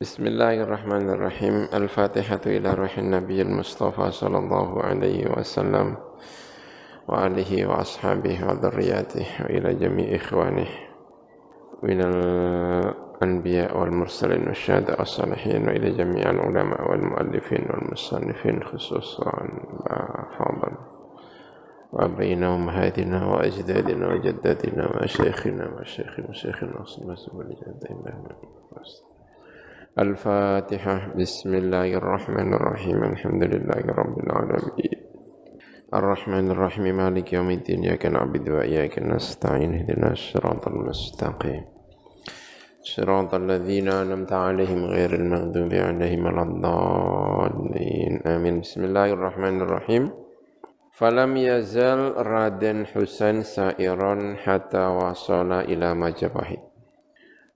بسم 0.00 0.26
الله 0.26 0.62
الرحمن 0.62 1.10
الرحيم. 1.10 1.68
الفاتحة 1.74 2.40
إلى 2.46 2.74
روح 2.74 2.98
النبي 2.98 3.42
المصطفى 3.42 4.10
صلى 4.10 4.38
الله 4.38 4.82
عليه 4.82 5.38
وسلم 5.38 5.96
وآله 7.08 7.66
وأصحابه 7.66 8.46
وذرياته 8.48 9.26
وإلى 9.40 9.74
جميع 9.74 10.16
إخوانه 10.16 10.66
من 11.82 12.00
الأنبياء 12.04 13.78
والمرسلين 13.78 14.48
والشهداء 14.48 14.98
والصالحين 14.98 15.68
وإلى 15.68 15.90
جميع 15.90 16.30
العلماء 16.30 16.90
والمؤلفين 16.90 17.66
والمصنفين 17.70 18.62
خصوصا 18.64 19.30
فاضل 20.38 20.72
وبينهم 21.92 22.68
هادنا 22.68 23.26
وأجدادنا 23.26 24.08
وجداتنا 24.08 25.02
وشيخنا 25.02 25.68
وشيخ 25.80 26.20
مشيخنا 26.30 26.80
وصلى 26.80 27.02
الله 27.02 29.13
الفاتحة. 29.98 31.14
بسم 31.14 31.54
الله 31.54 31.94
الرحمن 31.94 32.54
الرحيم. 32.54 33.04
الحمد 33.04 33.42
لله 33.42 33.80
رب 33.86 34.16
العالمين. 34.26 34.98
الرحمن 35.94 36.50
الرحيم. 36.50 36.96
مالك 36.96 37.32
يوم 37.32 37.50
الدين. 37.50 37.84
إياك 37.84 38.06
نعبد 38.06 38.48
وإياك 38.48 38.98
نستعين. 38.98 39.74
اهدنا 39.74 40.12
الصراط 40.12 40.68
المستقيم. 40.68 41.62
صراط 42.82 43.34
الذين 43.34 43.88
أنعمت 43.88 44.32
عليهم 44.32 44.84
غير 44.84 45.14
المغضوب 45.14 45.74
عليهم 45.74 46.26
ولا 46.26 46.42
الضالين. 46.42 48.22
آمين. 48.26 48.60
بسم 48.60 48.84
الله 48.84 49.12
الرحمن 49.12 49.60
الرحيم. 49.62 50.10
فلم 50.98 51.36
يزل 51.36 52.12
رادن 52.18 52.86
حسين 52.86 53.42
سائرا 53.42 54.34
حتى 54.42 54.86
وصل 54.86 55.52
إلى 55.52 55.94
مجبهه. 55.94 56.73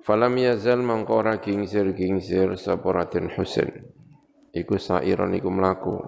Falam 0.09 0.41
yazal 0.41 0.80
mangkora 0.80 1.37
gingsir-gingsir 1.37 2.57
sapa 2.57 2.97
Raden 2.97 3.29
Husain. 3.29 3.93
Iku 4.57 4.81
sairon 4.81 5.37
iku 5.37 5.53
mlaku. 5.53 6.01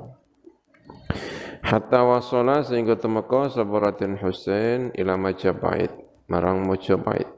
Hatta 1.60 2.08
wasala 2.08 2.64
sehingga 2.64 2.96
temeka 2.96 3.52
sapa 3.52 3.76
Raden 3.76 4.16
Husain 4.16 4.88
ila 4.96 5.20
Majapahit, 5.20 5.92
marang 6.32 6.64
Majapahit. 6.64 7.28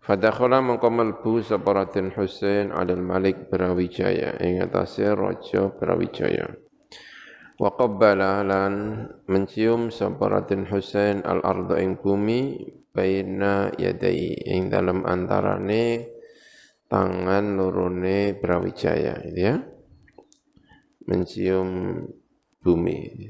Fadakhala 0.00 0.64
mangko 0.64 0.88
melbu 0.88 1.44
sapa 1.44 1.84
Raden 1.84 2.16
Husain 2.16 2.72
alal 2.72 3.04
Malik 3.04 3.52
Brawijaya 3.52 4.40
ing 4.40 4.64
atase 4.64 5.04
raja 5.12 5.68
Brawijaya. 5.68 6.48
Wa 7.60 7.76
qabbala 7.76 8.40
lan 8.40 9.04
mencium 9.28 9.92
sapa 9.92 10.24
Raden 10.24 10.64
Husain 10.64 11.20
al-ardha 11.20 11.76
ing 11.84 12.00
bumi 12.00 12.64
baina 12.88 13.68
yadai 13.76 14.40
ing 14.48 14.72
dalam 14.72 15.04
antarane 15.04 16.08
tangan 16.88 17.56
lorone 17.56 18.32
Brawijaya 18.40 19.20
gitu 19.28 19.40
ya. 19.40 19.56
Mencium 21.08 21.68
bumi. 22.64 23.28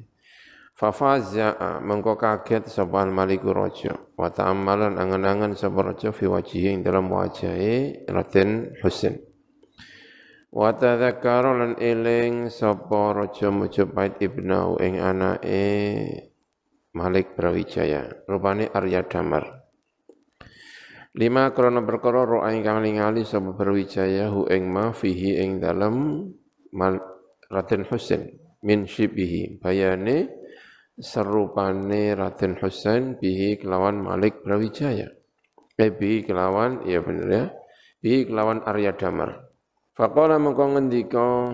Fafaza 0.78 1.78
mengko 1.82 2.14
kaget 2.14 2.70
sapa 2.70 3.02
Maliku 3.10 3.50
Raja. 3.50 3.94
Wa 4.14 4.30
ta'ammalan 4.30 5.02
angan-angan 5.02 5.58
sapa 5.58 5.82
raja 5.82 6.14
fi 6.14 6.30
ing 6.62 6.86
dalam 6.86 7.10
wajahe 7.10 8.06
Raden 8.06 8.78
Husain 8.82 9.31
wa 10.52 10.68
tadzakkara 10.76 11.56
lan 11.56 11.72
eling 11.80 12.52
sapa 12.52 13.16
raja 13.16 13.48
Majapahit 13.48 14.20
ibnu 14.20 14.76
ing 14.84 15.00
anake 15.00 15.64
Malik 16.92 17.32
Brawijaya, 17.32 18.28
rupane 18.28 18.68
Arya 18.68 19.00
Damar. 19.08 19.64
Lima 21.16 21.48
krana 21.56 21.80
perkara 21.80 22.28
roa 22.28 22.52
ingkang 22.52 22.84
ningali 22.84 23.24
sapa 23.24 23.56
Brawijaya 23.56 24.28
hu 24.28 24.44
ing 24.52 24.68
ma 24.68 24.92
fihi 24.92 25.40
ing 25.40 25.56
dalem 25.56 26.28
Raden 27.52 27.84
Husain 27.88 28.32
min 28.60 28.84
shibihi 28.84 29.60
bayane 29.60 30.28
serupane 31.00 32.12
Raden 32.12 32.60
Husain 32.60 33.16
bihi 33.16 33.56
kelawan 33.56 34.00
Malik 34.00 34.44
Brawijaya. 34.44 35.08
Eh 35.80 35.92
bihi 35.96 36.28
kelawan 36.28 36.84
ya 36.84 37.00
bener 37.00 37.28
ya. 37.28 37.44
Bihi 38.04 38.28
kelawan 38.28 38.60
Arya 38.68 38.92
Damar. 38.96 39.51
Faqala 39.92 40.40
mengko 40.40 40.72
ngendika 40.72 41.52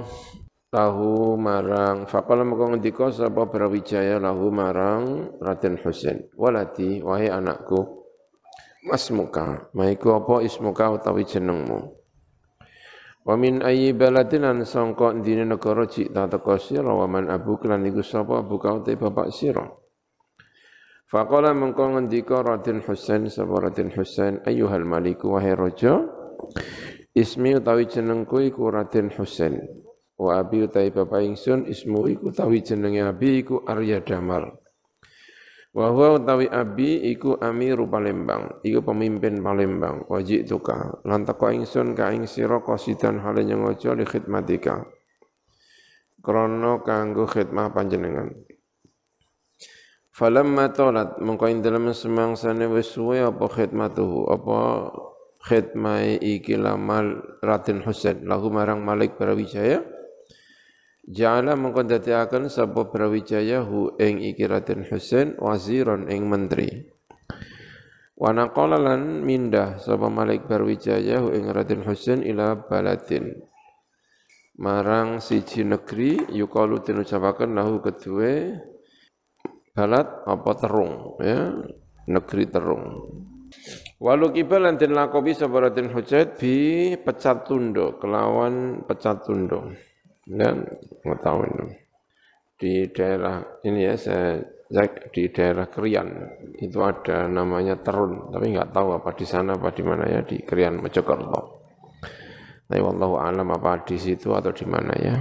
lahu 0.70 1.34
marang 1.34 2.06
faqala 2.06 2.46
mengko 2.46 2.70
ngendika 2.70 3.10
sapa 3.10 3.50
Brawijaya 3.50 4.22
lahu 4.22 4.54
marang 4.54 5.34
Raden 5.42 5.74
Husain. 5.82 6.30
Walati 6.38 7.02
wahai 7.02 7.34
anakku 7.34 8.06
masmuka. 8.86 9.74
Maiku 9.74 10.14
apa 10.14 10.46
ismuka 10.46 10.86
utawi 10.86 11.26
jenengmu? 11.26 11.98
Wa 13.26 13.34
min 13.34 13.58
ayyi 13.58 13.90
baladin 13.90 14.46
an 14.46 14.62
sangka 14.62 15.18
ndine 15.18 15.42
negara 15.42 15.90
cita 15.90 16.30
teko 16.30 16.62
sira 16.62 16.94
wa 16.94 17.10
man 17.10 17.34
abu 17.34 17.58
lan 17.66 17.82
iku 17.90 18.06
sapa 18.06 18.38
abu 18.38 18.62
te 18.86 18.94
bapak 18.94 19.34
sira? 19.34 19.66
Faqala 21.10 21.58
mengko 21.58 21.90
ngendika 21.90 22.38
Raden 22.38 22.86
Husain 22.86 23.26
sapa 23.26 23.66
Raden 23.66 23.90
Husain 23.90 24.46
ayyuhal 24.46 24.86
maliku 24.86 25.34
wahai 25.34 25.58
raja 25.58 26.06
ismi 27.18 27.58
utawi 27.58 27.90
jenengku 27.90 28.38
iku 28.46 28.70
Raden 28.70 29.10
Husain 29.10 29.58
Wa 30.18 30.42
abi 30.42 30.66
utai 30.66 30.90
bapak 30.90 31.22
ingsun 31.22 31.70
ismu 31.70 32.10
iku 32.10 32.34
tawi 32.34 32.58
jenenge 32.58 33.06
abi 33.06 33.38
iku 33.38 33.62
Arya 33.62 34.02
Damar. 34.02 34.50
Wa 35.70 35.94
huwa 35.94 36.18
utawi 36.18 36.50
abi 36.50 37.06
iku 37.14 37.38
amiru 37.38 37.86
Palembang, 37.86 38.58
iku 38.66 38.82
pemimpin 38.82 39.38
Palembang. 39.38 40.10
Wajib 40.10 40.50
tuka 40.50 41.06
lan 41.06 41.22
teko 41.22 41.54
ingsun 41.54 41.94
ka 41.94 42.10
ing 42.10 42.26
sira 42.26 42.58
qasidan 42.58 43.22
hale 43.22 43.46
nyengojo 43.46 43.94
li 43.94 44.02
khidmatika. 44.02 44.82
Krana 46.18 46.82
kanggo 46.82 47.30
khidmah 47.30 47.70
panjenengan. 47.70 48.34
Falamma 50.10 50.74
tolat 50.74 51.22
mengko 51.22 51.46
ing 51.46 51.62
dalem 51.62 51.94
semangsane 51.94 52.66
wis 52.66 52.90
suwe 52.90 53.22
apa 53.22 53.46
khidmatuhu 53.46 54.34
apa 54.34 54.58
khidmai 55.42 56.18
iki 56.18 56.58
lamal 56.58 57.38
Raden 57.42 57.82
Husain 57.86 58.26
lahu 58.26 58.50
marang 58.50 58.82
Malik 58.82 59.14
Brawijaya 59.20 59.98
Ja'ala 61.08 61.56
mengko 61.56 61.88
dadiaken 61.88 62.52
sapa 62.52 62.84
Brawijaya 62.92 63.64
hu 63.64 63.96
ing 63.96 64.20
iki 64.20 64.44
Raden 64.44 64.84
Husain 64.84 65.40
waziron 65.40 66.04
ing 66.12 66.28
menteri. 66.28 66.68
Wa 68.12 68.28
naqala 68.36 68.76
mindah 69.00 69.80
sapa 69.80 70.12
Malik 70.12 70.44
Brawijaya 70.44 71.24
hu 71.24 71.32
ing 71.32 71.48
Raden 71.48 71.80
Husain 71.88 72.20
ila 72.20 72.60
baladin. 72.60 73.40
Marang 74.60 75.24
siji 75.24 75.64
negeri 75.64 76.28
yukalu 76.28 76.84
den 76.84 77.00
ucapaken 77.00 77.56
lahu 77.56 77.80
kedue 77.80 78.58
balad 79.72 80.28
apa 80.28 80.52
terung 80.60 81.16
ya 81.24 81.56
negeri 82.04 82.44
terung. 82.52 82.84
Walu 83.98 84.30
kibal 84.30 84.68
lan 84.68 84.78
den 84.78 84.94
lakopi 84.94 85.34
sapa 85.34 85.68
Raden 85.68 85.90
Husain 85.90 86.36
bi 86.38 86.94
pecat 86.94 87.48
tundo 87.48 87.98
kelawan 87.98 88.86
pecat 88.86 89.26
tundo 89.26 89.74
dan 90.28 90.68
mengetahui 91.02 91.74
di 92.58 92.90
daerah 92.90 93.62
ini 93.64 93.80
ya 93.86 93.94
saya 93.94 94.42
di 95.14 95.32
daerah 95.32 95.70
Krian 95.70 96.08
itu 96.60 96.76
ada 96.84 97.24
namanya 97.24 97.80
terun 97.80 98.28
tapi 98.28 98.52
nggak 98.52 98.74
tahu 98.74 98.98
apa 98.98 99.16
di 99.16 99.24
sana 99.24 99.56
apa 99.56 99.72
di 99.72 99.82
mana 99.86 100.04
ya 100.04 100.20
di 100.26 100.44
Krian 100.44 100.82
Mojokerto. 100.82 101.42
Tapi 102.68 102.84
wallahu 102.84 103.16
alam 103.16 103.48
apa 103.48 103.80
di 103.88 103.96
situ 103.96 104.36
atau 104.36 104.52
di 104.52 104.68
mana 104.68 104.92
ya. 105.00 105.16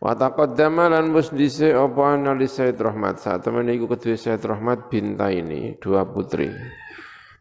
Wa 0.00 0.16
taqaddama 0.16 0.88
lan 0.88 1.12
wis 1.12 1.28
dhisik 1.28 1.76
apa 1.76 2.16
analis 2.16 2.56
Said 2.56 2.80
Rahmat 2.80 3.20
saat 3.20 3.44
temen 3.44 3.68
iku 3.68 3.84
kedue 3.84 4.16
Said 4.16 4.40
Rahmat 4.40 4.88
binta 4.88 5.28
ini 5.28 5.76
dua 5.76 6.08
putri. 6.08 6.48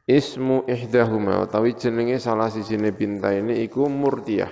Ismu 0.10 0.66
ihdahuma 0.66 1.46
utawi 1.46 1.78
jenenge 1.78 2.18
salah 2.18 2.50
sijine 2.50 2.90
binta 2.90 3.30
ini 3.30 3.62
iku 3.62 3.86
Murtiyah. 3.86 4.50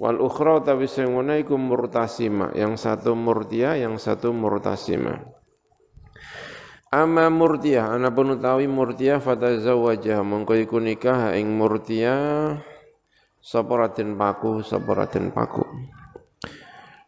Wal 0.00 0.16
ukhra 0.16 0.64
tapi 0.64 0.88
sing 0.88 1.12
iku 1.12 1.60
murtasima, 1.60 2.56
yang 2.56 2.80
satu 2.80 3.12
murtia, 3.12 3.76
yang 3.76 4.00
satu 4.00 4.32
murtasima. 4.32 5.20
Ama 6.88 7.28
murtia, 7.28 7.92
ana 7.92 8.08
pun 8.08 8.40
utawi 8.40 8.64
murtia 8.64 9.20
fatazawwajah 9.20 10.24
mongko 10.24 10.56
iku 10.56 10.80
nikah 10.80 11.36
ing 11.36 11.52
murtia 11.52 12.16
sapa 13.44 13.92
Paku, 13.92 14.64
sapa 14.64 15.04
Paku. 15.06 15.64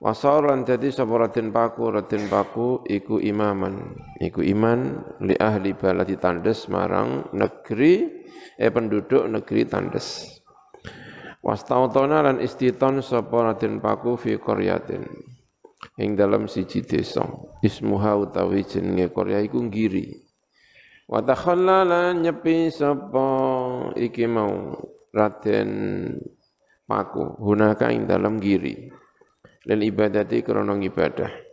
Wasaran 0.03 0.67
dadi 0.67 0.91
sapa 0.91 1.31
Paku, 1.31 1.95
Raden 1.95 2.27
Paku 2.27 2.83
iku 2.91 3.23
imaman, 3.23 3.95
iku 4.19 4.43
iman 4.43 4.99
li 5.23 5.39
ahli 5.39 5.79
baladi 5.79 6.19
Tandes 6.19 6.67
marang 6.67 7.31
negeri 7.31 8.11
eh 8.59 8.67
penduduk 8.75 9.31
negeri 9.31 9.63
Tandes. 9.63 10.27
Wastautona 11.39 12.19
lan 12.19 12.43
istiton 12.43 12.99
sapa 12.99 13.55
Paku 13.55 14.19
fi 14.19 14.43
qaryatin. 14.43 15.07
Ing 16.03 16.19
dalam 16.19 16.51
siji 16.51 16.83
desa, 16.83 17.23
ismuha 17.63 18.27
utawi 18.27 18.67
jenenge 18.67 19.07
Korea 19.15 19.39
iku 19.39 19.63
Giri. 19.71 20.19
Wa 21.07 21.23
takhallala 21.23 22.11
nyepi 22.11 22.75
sapa 22.75 23.27
iki 23.95 24.27
mau 24.27 24.75
Raden 25.15 25.71
Paku 26.91 27.39
hunaka 27.39 27.87
ing 27.95 28.11
dalam 28.11 28.43
giri 28.43 29.02
lil 29.67 29.81
ibadati 29.83 30.43
krana 30.43 30.75
ibadah 30.79 31.53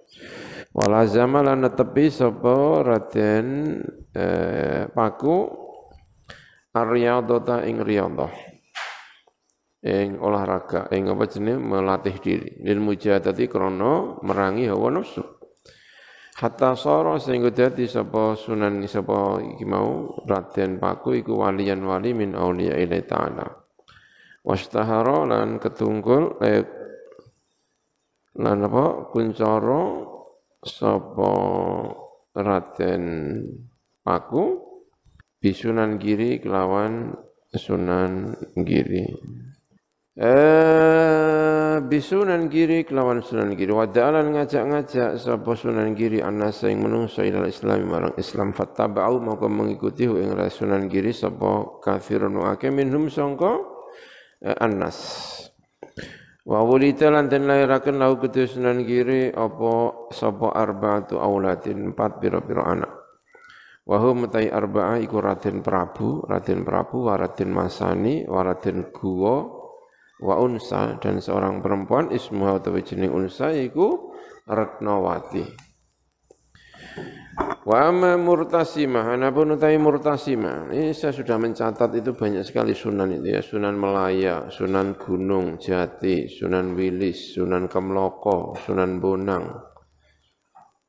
wala 0.74 1.06
zamalan 1.10 1.66
netepi 1.66 2.14
sapa 2.14 2.86
Raden 2.86 3.48
eh, 4.14 4.86
Paku 4.90 5.38
Aryadota 6.70 7.66
ing 7.66 7.82
riyadhah. 7.82 8.30
Ing 9.80 10.20
olahraga 10.20 10.92
ing 10.92 11.08
apa 11.10 11.24
jenenge 11.26 11.58
melatih 11.58 12.16
diri. 12.22 12.62
Lil 12.62 12.84
mujahadati 12.84 13.50
krana 13.50 14.22
merangi 14.22 14.70
hawa 14.70 14.94
nafsu. 14.94 15.24
Hatta 16.40 16.78
sara 16.78 17.20
sehingga 17.20 17.52
dadi 17.52 17.90
sapa 17.90 18.38
sunan 18.38 18.86
sapa 18.88 19.42
iki 19.42 19.66
mau 19.66 20.24
Raden 20.24 20.78
Paku 20.78 21.20
iku 21.20 21.42
walian 21.42 21.84
wali 21.84 22.14
min 22.14 22.38
auliya 22.38 22.78
ilai 22.78 23.04
ta'ala. 23.04 23.48
Wastahara 24.46 25.26
lan 25.26 25.60
ketunggul 25.60 26.40
eh, 26.46 26.64
lan 28.40 28.66
apa? 28.66 29.12
Kuncara 29.12 30.08
sapa 30.64 31.32
Raden 32.34 33.04
Paku? 34.00 34.46
Bisunan 35.40 36.00
giri 36.00 36.40
kelawan 36.40 37.16
sunan 37.56 38.36
giri. 38.64 39.08
Eh 40.20 41.80
bisunan 41.80 42.52
kiri 42.52 42.84
kelawan 42.84 43.24
sunan 43.24 43.56
kiri 43.56 43.72
wadalan 43.72 44.36
ngajak-ngajak 44.36 45.16
sapa 45.16 45.52
sunan 45.56 45.96
kiri 45.96 46.20
anasa 46.20 46.68
ing 46.68 46.84
menungso 46.84 47.24
ilal 47.24 47.48
islam 47.48 47.88
marang 47.88 48.16
islam. 48.20 48.52
Fattaba'u 48.52 49.24
maka 49.24 49.48
mengikuti 49.48 50.04
hu 50.12 50.20
ing 50.20 50.36
sunan 50.52 50.92
kiri 50.92 51.16
sapa 51.16 51.80
kafirun 51.80 52.36
wa 52.36 52.60
ake 52.60 52.68
minhum 52.68 53.08
sangka 53.08 53.64
eh, 54.44 54.56
anas 54.60 55.00
wa 56.50 56.66
wulita 56.66 57.14
lan 57.14 57.30
den 57.30 57.46
lahiraken 57.46 58.02
lahu 58.02 58.18
kedue 58.18 58.50
sunan 58.50 58.82
kiri 58.82 59.30
apa 59.30 60.10
sapa 60.10 60.50
arba'atu 60.50 61.22
aulatin 61.22 61.94
empat 61.94 62.18
pira-pira 62.18 62.66
anak 62.66 62.90
wa 63.86 63.98
hum 64.02 64.26
mutai 64.26 64.50
arba'ah 64.50 64.98
iku 64.98 65.22
Raden 65.22 65.62
Prabu 65.62 66.26
Raden 66.26 66.66
Prabu 66.66 67.06
wa 67.06 67.22
Raden 67.22 67.54
Masani 67.54 68.26
wa 68.26 68.42
Raden 68.42 68.90
Guwa 68.90 69.60
wa 70.20 70.36
unsa 70.42 70.98
dan 71.00 71.22
seorang 71.22 71.62
perempuan 71.62 72.10
ismuha 72.10 72.60
utawa 72.60 72.82
jeneng 72.84 73.16
unsa 73.16 73.56
iku 73.56 74.12
Ratnawati. 74.50 75.46
Wa 77.70 77.92
amma 77.92 78.18
murtasimah, 78.18 79.14
anapun 79.14 79.54
utai 79.54 79.78
murtasimah. 79.78 80.74
Ini 80.74 80.90
saya 80.96 81.14
sudah 81.14 81.38
mencatat 81.38 81.92
itu 82.02 82.18
banyak 82.18 82.42
sekali 82.42 82.74
sunan 82.74 83.14
itu 83.14 83.30
ya. 83.30 83.42
Sunan 83.46 83.78
Melaya, 83.78 84.50
Sunan 84.50 84.98
Gunung 84.98 85.62
Jati, 85.62 86.26
Sunan 86.26 86.74
Wilis, 86.74 87.38
Sunan 87.38 87.70
Kemloko, 87.70 88.58
Sunan 88.66 88.98
Bonang, 88.98 89.54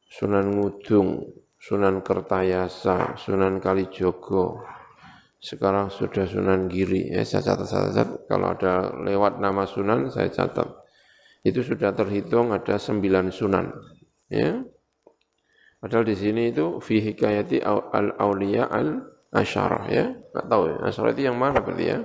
Sunan 0.08 0.56
Ngudung, 0.56 1.28
Sunan 1.60 2.00
Kertayasa, 2.00 3.18
Sunan 3.20 3.60
Kalijogo, 3.60 4.64
sekarang 5.40 5.88
sudah 5.88 6.28
Sunan 6.28 6.68
Giri. 6.68 7.08
Ya, 7.12 7.24
saya 7.24 7.40
catat, 7.40 7.68
saya 7.68 7.88
catat. 7.92 8.08
Kalau 8.28 8.52
ada 8.52 8.92
lewat 8.92 9.40
nama 9.40 9.64
Sunan, 9.64 10.12
saya 10.12 10.28
catat. 10.28 10.68
Itu 11.40 11.64
sudah 11.64 11.96
terhitung 11.96 12.52
ada 12.52 12.76
sembilan 12.76 13.32
Sunan. 13.32 13.72
Ya. 14.28 14.60
Padahal 15.80 16.04
di 16.04 16.16
sini 16.16 16.52
itu 16.52 16.76
fi 16.84 17.00
hikayati 17.00 17.64
al 17.64 18.12
auliya 18.20 18.68
al 18.68 19.00
asyarah 19.32 19.84
ya. 19.88 20.12
Enggak 20.12 20.46
tahu 20.52 20.62
ya. 20.68 20.76
Asyarah 20.84 21.10
itu 21.16 21.22
yang 21.24 21.36
mana 21.40 21.64
berarti 21.64 21.84
ya? 21.88 21.98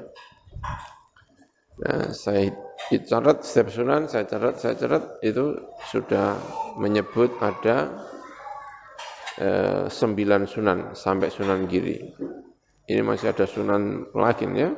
Nah, 1.75 2.07
saya 2.16 2.56
catat 2.88 3.44
setiap 3.44 3.68
sunan, 3.68 4.07
saya 4.07 4.24
catat, 4.24 4.56
saya 4.63 4.80
catat 4.80 5.19
itu 5.19 5.60
sudah 5.92 6.39
menyebut 6.80 7.36
ada 7.44 8.07
eh, 9.44 9.83
sembilan 9.92 10.48
sunan 10.48 10.95
sampai 10.95 11.27
sunan 11.27 11.68
giri. 11.68 12.00
Ini 12.88 13.01
masih 13.04 13.36
ada 13.36 13.44
sunan 13.44 14.07
lagi 14.16 14.48
ya. 14.56 14.72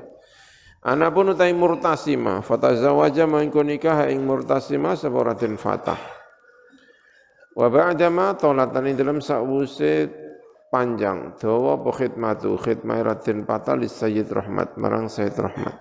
Anak 0.87 1.13
pun 1.13 1.35
utai 1.35 1.51
murtasima, 1.51 2.39
fatazawaja 2.39 3.27
mengko 3.27 3.61
nikah 3.61 4.07
ing 4.07 4.23
murtasima 4.23 4.95
sapa 4.95 5.19
Raden 5.21 5.59
Fatah. 5.59 6.16
Wa 7.57 7.73
ba'da 7.73 8.13
ma 8.13 8.37
tolatan 8.37 8.85
ing 8.85 9.01
dalam 9.01 9.17
sakwuse 9.17 10.05
panjang. 10.69 11.33
Dawa 11.41 11.81
apa 11.81 11.89
khidmatu? 11.89 12.53
Khidmah 12.53 13.01
Raden 13.01 13.49
Fatah 13.49 13.73
li 13.73 13.89
Sayyid 13.89 14.29
Rahmat 14.29 14.77
marang 14.77 15.09
Sayyid 15.09 15.33
Rahmat. 15.41 15.75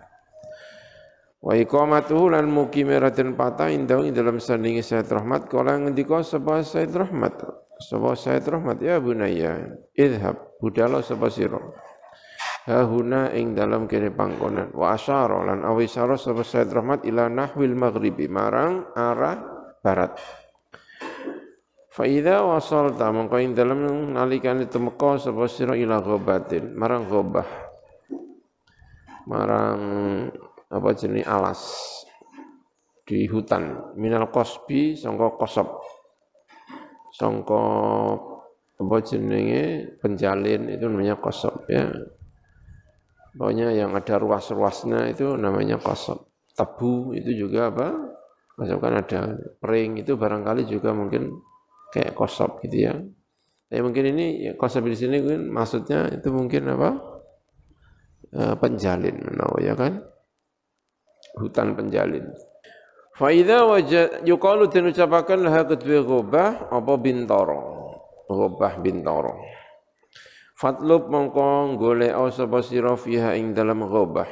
Wa 1.45 1.53
iqamatuhu 1.53 2.33
lan 2.33 2.49
mukime 2.49 2.97
Raden 2.97 3.37
Fatah 3.37 3.69
indau 3.69 4.09
ing 4.09 4.17
dalam 4.17 4.41
sandingi 4.41 4.81
Sayyid 4.81 5.13
Rahmat. 5.13 5.53
Kala 5.53 5.77
ngendika 5.77 6.25
sapa 6.25 6.65
Sayyid 6.65 6.97
Rahmat. 6.97 7.45
Sapa 7.77 8.17
Sayyid 8.17 8.49
Rahmat? 8.49 8.81
Ya 8.81 8.97
bunaya 8.97 9.77
idhab 9.93 10.57
budalo 10.65 11.05
sapa 11.05 11.29
sira? 11.29 11.61
Hahuna 12.65 13.37
ing 13.37 13.53
dalam 13.53 13.85
kene 13.85 14.09
pangkonan. 14.17 14.73
Wa 14.73 14.97
asyara 14.97 15.45
lan 15.45 15.61
awisara 15.61 16.17
sapa 16.17 16.41
Said 16.41 16.73
Rahmat 16.73 17.05
ila 17.05 17.29
nahwil 17.29 17.77
maghribi 17.77 18.33
marang 18.33 18.91
arah 18.97 19.39
barat 19.85 20.19
fa 21.97 22.05
idza 22.05 22.45
wasalta 22.45 23.09
mongko 23.09 23.41
ing 23.41 23.57
dalem 23.57 24.13
nalikane 24.13 24.69
temeka 24.69 25.17
sapa 25.17 25.49
sira 25.49 25.73
ila 25.73 26.05
ghabatin 26.05 26.77
marang 26.77 27.09
ghabah 27.09 27.49
marang 29.25 29.81
apa 30.69 30.89
jenis 30.93 31.25
alas 31.25 31.61
di 33.09 33.25
hutan 33.25 33.97
minal 33.97 34.29
kosbi 34.29 34.93
sangka 34.93 35.41
kosop 35.41 35.81
sangka 37.17 37.65
apa 38.77 38.97
jenenge 39.01 39.97
penjalin 40.05 40.69
itu 40.69 40.85
namanya 40.85 41.17
kosop 41.17 41.65
ya 41.73 41.89
Pokoknya 43.37 43.69
yang 43.77 43.93
ada 43.93 44.17
ruas-ruasnya 44.17 45.13
itu 45.13 45.37
namanya 45.37 45.77
kosop. 45.77 46.33
Tebu 46.57 47.13
itu 47.13 47.37
juga 47.37 47.69
apa? 47.69 47.93
Masukkan 48.57 49.05
ada 49.05 49.37
pering 49.61 50.01
itu 50.01 50.17
barangkali 50.17 50.65
juga 50.65 50.97
mungkin 50.97 51.37
kayak 51.91 52.17
kosop 52.17 52.63
gitu 52.65 52.91
ya. 52.91 52.95
Tapi 53.67 53.83
mungkin 53.83 54.05
ini 54.15 54.27
ya, 54.47 54.53
kosop 54.55 54.87
di 54.87 54.95
sini 54.95 55.19
mungkin 55.19 55.51
maksudnya 55.51 56.11
itu 56.15 56.29
mungkin 56.31 56.63
apa? 56.71 56.91
E, 58.31 58.43
penjalin, 58.59 59.17
menawa 59.27 59.59
ya 59.59 59.75
kan? 59.75 60.07
Hutan 61.37 61.75
penjalin. 61.75 62.31
Faida 63.17 63.65
wajah 63.65 64.23
yukalu 64.29 64.69
dan 64.69 64.93
ucapakan 64.93 65.49
lah 65.49 65.65
kedua 65.65 66.05
gobah 66.05 66.69
apa 66.69 66.93
bintoro. 67.01 67.61
Gobah 68.29 68.77
bintoro. 68.79 69.41
Fatlub 70.57 71.09
mongko 71.09 71.77
golek 71.81 72.13
sapa 72.33 72.61
sira 72.61 72.93
fiha 72.97 73.37
ing 73.37 73.57
dalam 73.57 73.85
ghabah. 73.85 74.29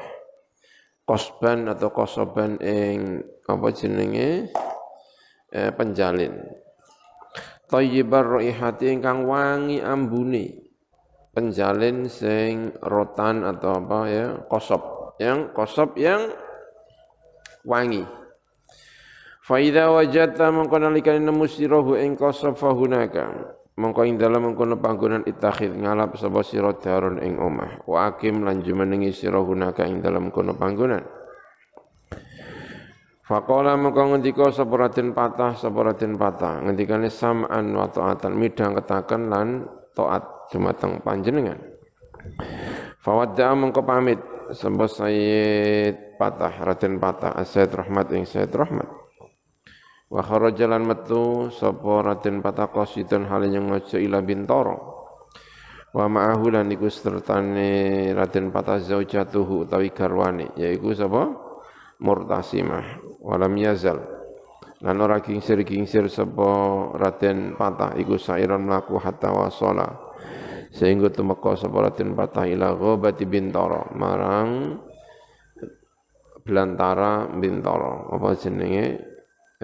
Kosban 1.04 1.68
atau 1.68 1.92
kosoban 1.92 2.56
ing 2.64 3.24
apa 3.44 3.68
jenenge 3.76 4.48
eh, 5.52 5.70
penjalin. 5.76 6.32
Thayyibar 7.70 8.40
raihati 8.40 8.92
ingkang 8.92 9.24
wangi 9.24 9.80
ambune. 9.80 10.64
Penjalin 11.34 12.06
sing 12.06 12.70
rotan 12.78 13.42
atau 13.42 13.82
apa 13.82 13.98
ya, 14.06 14.26
kosob. 14.46 15.14
Yang 15.18 15.50
kosob 15.56 15.98
yang 15.98 16.30
wangi. 17.66 18.06
Faida 19.44 19.92
wajata 19.92 20.48
mongko 20.48 20.76
nalikane 20.80 21.20
nemu 21.20 21.44
sirahu 21.44 22.00
ing 22.00 22.16
kosob 22.16 22.56
fahunaka 22.56 23.54
mongko 23.74 24.06
ing 24.06 24.16
dalem 24.22 24.50
mengkono 24.50 24.78
panggonan 24.78 25.26
itakhid 25.26 25.74
ngalap 25.74 26.14
sapa 26.14 26.46
sira 26.46 26.78
darun 26.78 27.18
ing 27.18 27.42
omah 27.42 27.82
wa 27.90 28.06
akim 28.06 28.46
lan 28.46 28.62
jumenengi 28.62 29.10
sira 29.10 29.42
gunaka 29.42 29.82
ing 29.82 29.98
dalem 29.98 30.30
kono 30.30 30.54
panggonan 30.54 31.02
Faqala 33.24 33.80
mongko 33.80 34.12
ngendika 34.12 34.52
sapa 34.52 34.92
Patah 34.92 35.56
sapa 35.56 35.80
Patah 35.96 36.54
ngendikane 36.60 37.08
sam'an 37.08 37.72
wa 37.72 37.88
ta'atan 37.88 38.36
midhang 38.36 38.76
ketaken 38.76 39.32
lan 39.32 39.64
taat 39.96 40.52
dumateng 40.52 41.00
panjenengan 41.00 41.56
Fawadda 43.00 43.56
mongko 43.56 43.80
pamit 43.80 44.20
sapa 44.52 44.84
Sayyid 44.84 46.20
Patah 46.20 46.52
Raden 46.68 47.00
Patah 47.00 47.32
Asyid 47.40 47.72
Rahmat 47.72 48.12
ing 48.12 48.28
Sayyid 48.28 48.52
Rahmat 48.52 49.04
Wa 50.14 50.22
kharajalan 50.22 50.86
metu 50.86 51.50
sapa 51.50 52.06
Raden 52.06 52.38
Pataqasidun 52.38 53.26
hal 53.26 53.50
yang 53.50 53.66
ngaja 53.66 53.98
ila 53.98 54.22
bintoro. 54.22 54.94
Wa 55.90 56.06
ma'ahu 56.06 56.54
lan 56.54 56.70
iku 56.70 56.86
sertane 56.86 58.14
Raden 58.14 58.54
Patah 58.54 58.78
zaujatuhu 58.78 59.66
utawi 59.66 59.90
garwane 59.90 60.54
yaiku 60.54 60.94
sapa? 60.94 61.34
Murtasimah. 61.98 63.03
Walam 63.24 63.56
yazal. 63.56 64.04
Lan 64.84 65.00
ora 65.00 65.16
kingsir-kingsir 65.24 66.12
sapa 66.12 66.44
Raden 67.00 67.56
Patah 67.56 67.96
iku 67.96 68.20
sairon 68.20 68.68
mlaku 68.68 69.00
hatta 69.00 69.32
wasala. 69.32 70.12
Sehingga 70.68 71.08
tumeka 71.08 71.56
sapa 71.56 71.88
Raden 71.88 72.12
Patah 72.12 72.44
ila 72.44 72.76
ghabati 72.76 73.24
bintoro 73.24 73.88
marang 73.96 74.76
belantara 76.44 77.32
bintara 77.40 78.12
apa 78.12 78.36
jenenge 78.36 79.00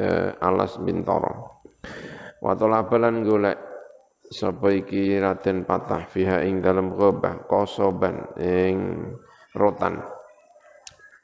eh, 0.01 0.33
alas 0.41 0.81
bintara 0.81 1.61
wa 2.41 2.53
talabalan 2.57 3.21
golek 3.21 3.61
sapa 4.25 4.73
iki 4.73 5.21
Raden 5.21 5.69
Patah 5.69 6.09
fiha 6.09 6.41
ing 6.49 6.65
dalam 6.65 6.97
ghabah 6.97 7.45
kosoban 7.45 8.33
ing 8.41 9.13
rotan 9.53 10.01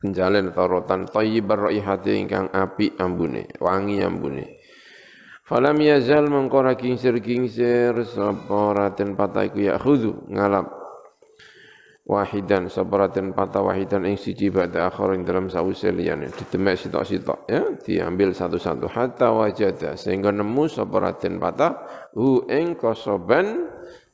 penjalen 0.00 0.53
atau 0.53 0.67
rotan 0.69 1.09
thayyibar 1.09 1.71
raihati 1.71 2.17
ingkang 2.17 2.53
api 2.53 2.97
ambune 3.00 3.49
wangi 3.59 4.05
ambune. 4.05 4.61
Falam 5.47 5.79
yazal 5.79 6.26
mengkora 6.26 6.75
kingsir 6.75 7.23
kingsir 7.23 7.95
sapa 8.03 8.75
Raden 8.75 9.15
Patah 9.15 9.47
iku 9.47 9.62
ya 9.62 9.79
khudu 9.79 10.26
ngalap 10.26 10.75
wahidan 12.07 12.71
sabaratin 12.71 13.35
patah 13.35 13.67
wahidan 13.67 14.07
ing 14.07 14.15
siji 14.15 14.50
ba'da 14.50 14.87
akhir 14.91 15.19
ing 15.19 15.23
dalam 15.26 15.50
sause 15.50 15.91
liyane. 15.91 16.31
Ditemek 16.31 16.79
sitok-sitok 16.79 17.50
ya 17.50 17.62
diambil 17.83 18.31
satu-satu. 18.31 18.87
Hatta 18.87 19.35
wajada 19.35 19.99
sehingga 19.99 20.31
nemu 20.31 20.71
sabaratin 20.71 21.43
patah 21.43 21.83
hu 22.15 22.47
ing 22.47 22.79
kosoban 22.79 23.71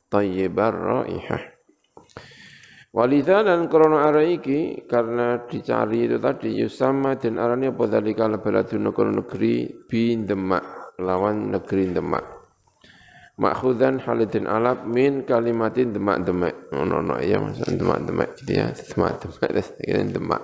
tayyibar 0.09 0.73
raihah 0.73 1.52
Walidha 2.93 3.41
dan 3.41 3.65
krono 3.73 3.97
arah 3.97 4.21
iki 4.21 4.85
karena 4.85 5.41
dicari 5.49 6.05
itu 6.05 6.21
tadi 6.21 6.53
yusama 6.61 7.17
dan 7.17 7.41
arahnya 7.41 7.73
apa 7.73 7.89
dalika 7.89 8.29
lebaladun 8.29 8.93
negeri 8.93 9.65
bin 9.89 10.29
demak 10.29 10.93
lawan 11.01 11.49
negeri 11.49 11.89
demak 11.89 12.43
Makhudan 13.33 13.97
halidin 13.97 14.45
alap 14.45 14.85
min 14.85 15.25
kalimatin 15.25 15.89
demak-demak. 15.89 16.69
Oh, 16.69 16.85
no, 16.85 17.01
no, 17.01 17.17
ya 17.17 17.41
maksudnya 17.41 17.81
demak-demak 17.81 18.29
gitu 18.37 18.61
ya. 18.61 18.69
Demak-demak, 18.69 19.49
demak. 20.13 20.41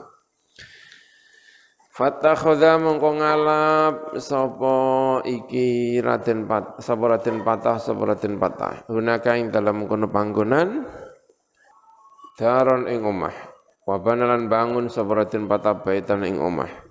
Fatakhoda 1.94 2.82
mongko 2.82 3.10
ngalap 3.22 3.96
sapa 4.18 4.75
iki 5.22 6.00
Raden 6.01 6.50
Pat 6.50 6.82
sapa 6.82 7.13
Raden 7.13 7.46
Patah 7.46 7.77
sapa 7.77 8.01
Raden 8.10 8.41
Patah. 8.41 8.89
Gunaka 8.89 9.38
ing 9.38 9.53
dalam 9.53 9.86
kono 9.86 10.10
panggonan 10.10 10.88
daron 12.39 12.88
ing 12.88 13.03
omah. 13.03 13.36
Wabanalan 13.84 14.48
bangun 14.48 14.88
sapa 14.88 15.12
Raden 15.12 15.51
Patah 15.51 15.84
baitan 15.84 16.24
ing 16.24 16.39
omah. 16.39 16.89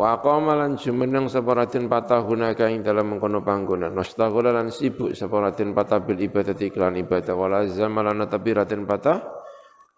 Wa 0.00 0.22
qama 0.22 0.54
lan 0.54 0.78
jumeneng 0.78 1.26
sapa 1.26 1.52
raden 1.52 1.90
patah 1.90 2.22
gunaka 2.22 2.70
ing 2.70 2.80
dalam 2.80 3.10
mengkono 3.10 3.42
panggonan. 3.42 3.92
Wastaghala 3.92 4.54
lan 4.54 4.70
sibuk 4.70 5.12
sapa 5.12 5.42
raden 5.42 5.74
patah 5.76 6.00
bil 6.00 6.16
ibadati 6.16 6.70
iklan 6.70 6.96
ibadah 7.04 7.34
wala 7.36 7.66
zamalan 7.66 8.24
tapi 8.24 8.54
raden 8.54 8.86
patah 8.86 9.20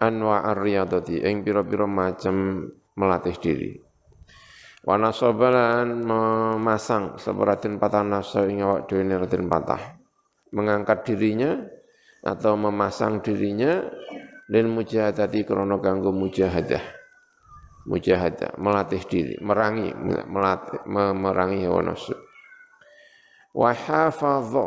anwa 0.00 0.42
ar-riyadati 0.42 1.22
ing 1.22 1.44
pira-pira 1.44 1.86
macam 1.86 2.66
melatih 2.98 3.36
diri. 3.38 3.70
Wa 4.82 4.98
nasabalan 4.98 6.02
memasang 6.02 7.20
sapa 7.20 7.54
raden 7.54 7.78
patah 7.78 8.02
nafsu 8.02 8.48
ing 8.48 8.64
awak 8.64 8.90
dhewe 8.90 9.06
raden 9.06 9.46
patah. 9.46 10.02
Mengangkat 10.50 11.06
dirinya 11.06 11.62
atau 12.26 12.58
memasang 12.58 13.22
dirinya 13.22 13.86
dan 14.52 14.68
mujahadati 14.68 15.48
krono 15.48 15.80
kanggo 15.80 16.12
mujahadah 16.12 17.02
mujahadah, 17.86 18.58
melatih 18.58 19.02
diri, 19.06 19.34
merangi, 19.42 19.90
melatih, 20.30 20.82
memerangi 20.86 21.66
hawa 21.66 21.92
nafsu. 21.92 22.14
Wa 23.52 23.74
hafadha 23.74 24.66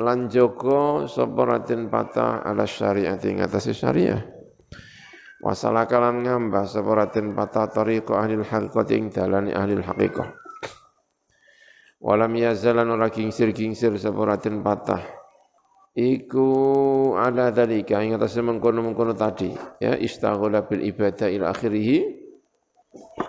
lan 0.00 0.32
jaga 0.32 1.04
sapa 1.04 1.60
patah 1.90 2.40
ala 2.46 2.64
syariat 2.64 3.20
ing 3.26 3.44
atas 3.44 3.68
syariah. 3.74 4.24
Wa 5.40 5.52
salakalan 5.52 6.24
ngambah 6.24 6.64
sapa 6.68 7.08
patah 7.10 7.66
tariqa 7.68 8.24
ahli 8.24 8.40
haqiqah 8.40 8.88
ing 8.94 9.12
dalane 9.12 9.52
ahli 9.52 9.76
haqiqah. 9.80 10.28
Walam 12.00 12.32
yazalan 12.32 12.88
ora 12.96 13.12
kingsir-kingsir 13.12 13.92
sapa 14.00 14.40
patah 14.40 15.19
iku 15.94 16.48
ala 17.18 17.50
dalika 17.50 17.98
ing 17.98 18.14
atas 18.14 18.38
mengkono-mengkono 18.38 19.14
tadi 19.14 19.50
ya 19.82 19.98
istaghala 19.98 20.66
bil 20.66 20.82
ibadah 20.82 21.28
ila 21.30 21.50
akhirih. 21.50 22.18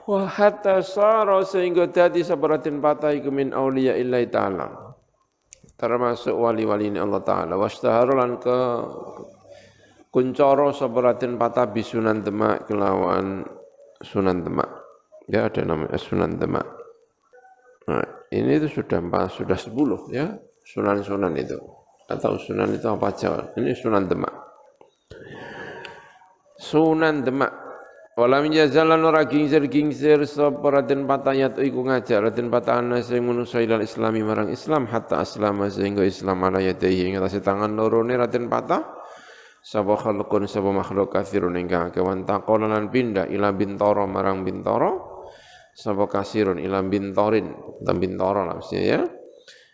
Wa 0.09 0.25
hatta 0.25 0.81
sara 0.81 1.45
sehingga 1.45 1.85
dadi 1.89 2.25
sabaratin 2.25 2.81
patah 2.81 3.13
iku 3.13 3.29
min 3.29 3.53
auliya 3.53 3.93
illahi 3.97 4.27
ta'ala. 4.29 4.67
Termasuk 5.77 6.33
wali-wali 6.37 6.93
ini 6.93 7.01
Allah 7.01 7.21
Ta'ala. 7.25 7.53
Wastaharu 7.57 8.13
lan 8.13 8.37
ke 8.37 8.57
kuncoro 10.13 10.73
sabaratin 10.73 11.37
patah 11.37 11.69
bisunan 11.69 12.21
demak 12.21 12.69
kelawan 12.69 13.45
sunan 14.01 14.45
demak. 14.45 14.69
Ya 15.29 15.49
ada 15.49 15.61
namanya 15.61 15.97
sunan 15.97 16.37
demak. 16.37 16.65
Nah, 17.89 18.05
ini 18.29 18.61
itu 18.61 18.69
sudah 18.69 19.01
empat 19.01 19.33
sudah 19.33 19.57
sepuluh 19.57 20.05
ya 20.13 20.37
sunan-sunan 20.63 21.33
itu 21.35 21.57
atau 22.17 22.35
sunan 22.35 22.75
itu 22.75 22.87
apa 22.91 23.11
aja? 23.11 23.55
Ini 23.55 23.71
sunan 23.75 24.11
demak. 24.11 24.33
Sunan 26.59 27.23
demak. 27.23 27.61
Walam 28.19 28.51
jazalan 28.51 29.07
ora 29.07 29.23
gingsir-gingsir 29.23 30.27
sapa 30.27 30.67
Raden 30.67 31.07
Patayat 31.07 31.55
iku 31.63 31.87
ngajar 31.87 32.27
Raden 32.27 32.51
Patana 32.51 32.99
sing 32.99 33.23
manusa 33.23 33.63
ilal 33.63 33.87
islami 33.87 34.19
marang 34.19 34.51
Islam 34.51 34.83
hatta 34.83 35.23
aslama 35.23 35.71
sehingga 35.71 36.03
Islam 36.03 36.43
ala 36.43 36.59
yadayhi 36.59 37.07
ing 37.07 37.15
atas 37.23 37.39
tangan 37.39 37.71
loro 37.71 38.03
ne 38.03 38.19
Raden 38.19 38.51
Patah 38.51 38.83
sapa 39.63 39.95
khalqun 39.95 40.43
sapa 40.43 40.69
makhluk 40.75 41.07
kathirun 41.07 41.55
ingkang 41.55 41.95
kewan 41.95 42.27
taqala 42.27 42.67
lan 42.67 42.91
pindah 42.91 43.31
ila 43.31 43.55
bintoro 43.55 44.03
marang 44.11 44.43
bintoro 44.43 45.23
sapa 45.71 46.09
kasirun 46.11 46.59
ila 46.59 46.83
bintorin 46.83 47.47
lah 47.79 48.59
ya 48.75 49.07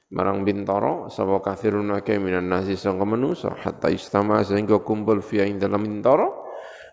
marang 0.07 0.47
bintoro 0.47 1.11
sapa 1.11 1.43
kafirun 1.43 1.91
akeh 1.91 2.15
minan 2.15 2.47
nasi 2.47 2.79
sangka 2.79 3.03
manusa 3.03 3.51
hatta 3.51 3.91
istama 3.91 4.39
sehingga 4.39 4.79
kumpul 4.79 5.19
fi 5.19 5.43
ing 5.43 5.59
dalam 5.59 5.83
bintoro 5.83 6.47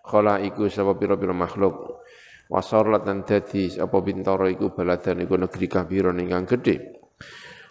iku 0.05 0.69
sapa 0.69 0.93
pira-pira 0.93 1.33
makhluk. 1.33 2.05
Wasarlat 2.45 3.09
lan 3.09 3.25
dadi 3.25 3.73
apa 3.81 3.97
bintoro 4.05 4.45
iku 4.45 4.69
baladan 4.69 5.25
iku 5.25 5.33
negeri 5.33 5.65
kabiron 5.65 6.21
ingkang 6.21 6.45
gedhe. 6.45 7.01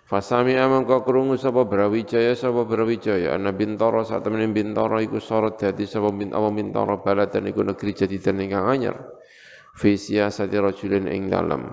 Fasami 0.04 0.58
amang 0.58 0.84
kau 0.84 1.06
krungu 1.06 1.38
sapa 1.38 1.62
Brawijaya 1.62 2.34
sapa 2.34 2.66
Brawijaya. 2.66 3.38
Ana 3.38 3.54
bintoro 3.54 4.02
sak 4.02 4.26
temene 4.26 4.50
bintoro 4.50 4.98
iku 4.98 5.22
sorot 5.22 5.62
dadi 5.62 5.86
sapa 5.86 6.10
bintoro 6.10 6.50
bintoro 6.50 6.98
baladan 7.06 7.46
iku 7.46 7.62
negeri 7.62 7.94
jadidan 7.94 8.42
ingkang 8.42 8.66
anyar. 8.66 8.96
Fi 9.78 9.94
siyasati 9.94 10.58
rajulin 10.58 11.06
ing 11.06 11.30
dalam 11.30 11.70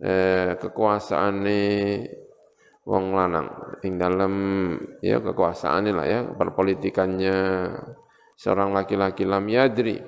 eh, 0.00 0.52
kekuasaane 0.60 1.60
wong 2.88 3.12
lanang. 3.12 3.48
Ing 3.84 4.00
dalam 4.00 4.32
ya 5.04 5.20
kekuasaan 5.20 5.92
lah 5.92 6.06
ya 6.08 6.20
perpolitikannya. 6.24 7.36
Seorang 8.38 8.72
laki-laki 8.72 9.28
lam 9.28 9.44
yadri. 9.50 10.00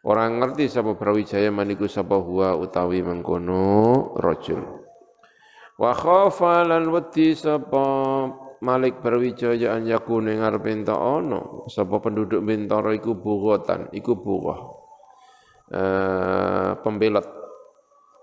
Orang 0.00 0.40
ngerti 0.40 0.70
sapa 0.70 0.96
Brawijaya 0.96 1.52
maniku 1.52 1.84
sapa 1.84 2.16
huwa 2.16 2.56
utawi 2.56 3.04
mengkono 3.04 4.16
rajul. 4.16 4.60
Wa 5.76 5.92
khafa 5.92 6.64
lan 6.64 6.88
wedi 6.88 7.36
sapa 7.36 7.84
Malik 8.60 9.00
Brawijaya 9.00 9.76
an 9.76 9.88
yakune 9.88 10.36
ngarepe 10.36 10.84
ono 10.92 11.64
sapa 11.68 12.00
penduduk 12.00 12.44
Bintoro 12.44 12.92
iku 12.92 13.16
bugotan 13.16 13.88
iku 13.92 14.16
bugoh. 14.16 14.60
Eh, 15.70 16.70
pembelot 16.82 17.26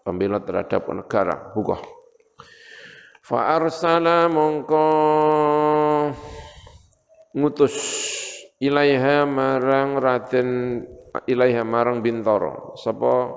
pembelot 0.03 0.43
terhadap 0.43 0.83
negara 0.91 1.55
bugoh 1.55 1.79
Fa 3.27 3.59
arsala 3.59 4.31
mongko 4.31 4.87
ngutus 7.35 7.75
ilaiha 8.63 9.27
marang 9.27 9.99
Raden 9.99 10.79
ilaiha 11.27 11.67
marang 11.67 11.99
Bintoro. 11.99 12.71
Sapa 12.79 13.35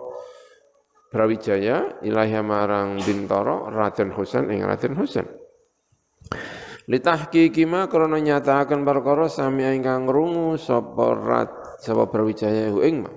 Brawijaya 1.11 2.06
ilaiha 2.06 2.38
marang 2.38 3.02
Bintoro 3.02 3.66
Raden 3.66 4.14
Husain 4.14 4.47
ing 4.54 4.62
Raden 4.62 4.94
Husain. 4.94 5.26
Litahqiqi 6.87 7.66
ma 7.66 7.90
krana 7.90 8.23
nyatakaken 8.23 8.87
perkara 8.87 9.26
sami 9.26 9.66
ingkang 9.75 10.06
rungu 10.06 10.54
sapa 10.54 11.18
Rat 11.18 11.82
sapa 11.82 12.06
Brawijaya 12.06 12.70
ing 12.87 12.94
ma. 13.02 13.11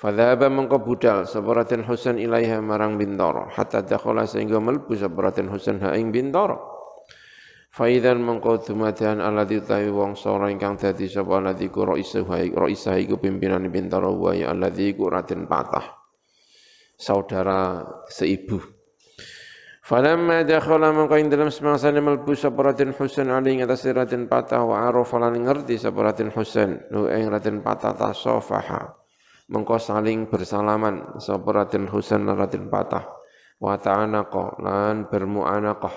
Fadhaba 0.00 0.48
mengko 0.48 0.80
budal 0.80 1.28
sapa 1.28 1.60
Husain 1.84 2.16
ilaiha 2.16 2.64
marang 2.64 2.96
Bintoro 2.96 3.52
hatta 3.52 3.84
dakhala 3.84 4.24
sehingga 4.24 4.56
melbu 4.56 4.96
sapa 4.96 5.28
Husain 5.52 5.76
ha 5.84 5.92
ing. 5.92 6.08
Faidan 7.68 8.24
mengko 8.24 8.64
dumadahan 8.64 9.20
alladzi 9.20 9.60
utawi 9.60 9.92
wong 9.92 10.16
sora 10.16 10.48
ingkang 10.48 10.80
dadi 10.80 11.04
sapa 11.04 11.44
alladzi 11.44 11.68
ku 11.68 11.84
raisah 11.84 12.24
raisah 12.24 12.96
iku 12.96 13.20
pimpinan 13.20 13.68
Bintoro 13.68 14.16
wa 14.16 14.32
ya 14.32 14.56
alladzi 14.56 14.96
ku 14.96 15.04
Raden 15.04 15.44
Patah. 15.44 15.84
Saudara 16.96 17.84
seibu. 18.08 18.56
Falamma 19.84 20.48
dakhala 20.48 20.96
mengko 20.96 21.20
ing 21.20 21.28
dalam 21.28 21.52
semangsane 21.52 22.00
melbu 22.00 22.32
sapa 22.32 22.72
Raden 22.72 22.96
Husain 22.96 23.28
ali 23.28 23.52
ing 23.52 23.68
atas 23.68 23.84
Patah 23.84 24.64
wa 24.64 24.80
arafa 24.80 25.20
lan 25.20 25.36
ngerti 25.44 25.76
sapa 25.76 26.08
Husain 26.32 26.88
nu 26.88 27.04
ing 27.12 27.28
Raden 27.28 27.60
Patah 27.60 27.92
tasafaha 27.92 28.99
mengko 29.50 29.76
saling 29.76 30.30
bersalaman. 30.30 31.18
Sapa 31.18 31.50
Raden 31.50 31.90
Husain 31.90 32.24
Raden 32.24 32.70
Patah? 32.70 33.04
Wa 33.60 33.76
ta'anaqa 33.76 34.62
lan 34.62 35.10
bermu'anaqah 35.10 35.94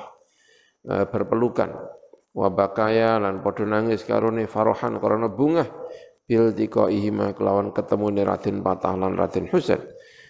e, 0.84 0.94
berpelukan. 1.08 1.70
Wa 2.34 2.50
bakaya 2.50 3.22
lan 3.22 3.46
padha 3.46 3.64
nangis 3.64 4.04
karone 4.04 4.50
farohan 4.50 4.98
karena 4.98 5.30
bunga 5.30 5.70
bil 6.26 6.50
ihima 6.90 7.32
kelawan 7.38 7.72
ketemu 7.72 8.26
Raden 8.26 8.66
Patah 8.66 8.94
lan 8.98 9.16
Raden 9.16 9.48
Husain. 9.54 9.80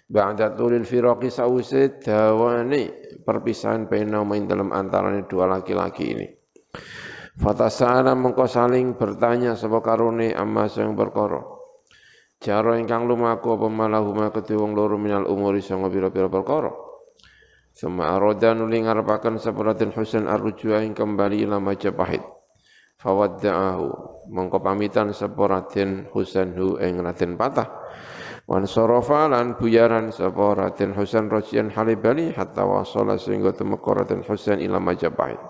Ba'da 0.04 0.52
tulil 0.52 0.84
firaqi 0.84 1.32
sause 1.32 1.96
dawane 2.04 2.92
perpisahan 3.24 3.88
baina 3.88 4.20
main 4.20 4.44
dalam 4.44 4.68
antaranya 4.68 5.24
dua 5.24 5.48
laki-laki 5.48 6.12
ini. 6.12 6.28
Fatasana 7.40 8.12
mengko 8.12 8.44
saling 8.44 9.00
bertanya 9.00 9.56
sapa 9.56 9.80
karone 9.80 10.36
amma 10.36 10.68
sing 10.68 10.92
perkara. 10.92 11.53
Jaro 12.44 12.76
ingkang 12.76 13.08
lumaku 13.08 13.56
apa 13.56 13.72
malahuma 13.72 14.28
kedua 14.28 14.68
wong 14.68 14.76
loro 14.76 15.00
minal 15.00 15.24
umuri 15.24 15.64
sanga 15.64 15.88
pira-pira 15.88 16.28
perkara. 16.28 16.68
Suma 17.72 18.12
aroda 18.12 18.52
nuli 18.52 18.84
ngarepaken 18.84 19.40
sapa 19.40 19.64
Raden 19.64 19.96
Husain 19.96 20.28
arrujua 20.28 20.84
ing 20.84 20.92
kembali 20.92 21.48
ila 21.48 21.56
Majapahit. 21.56 22.20
Fawadda'ahu 23.00 23.88
mengko 24.28 24.60
pamitan 24.60 25.16
sapa 25.16 25.40
Raden 25.40 26.12
Husain 26.12 26.52
hu 26.52 26.76
ing 26.78 27.00
Raden 27.00 27.40
Patah 27.40 27.68
Wan 28.44 28.68
sorofa 28.68 29.24
lan 29.24 29.56
buyaran 29.56 30.12
sapa 30.12 30.52
Raden 30.52 30.92
Husain 30.92 31.32
Rajian 31.32 31.72
Halibali 31.72 32.28
hatta 32.28 32.68
wasala 32.68 33.16
sehingga 33.16 33.56
temeka 33.56 33.96
Raden 33.96 34.20
Husain 34.20 34.60
ila 34.60 34.76
Majapahit. 34.76 35.40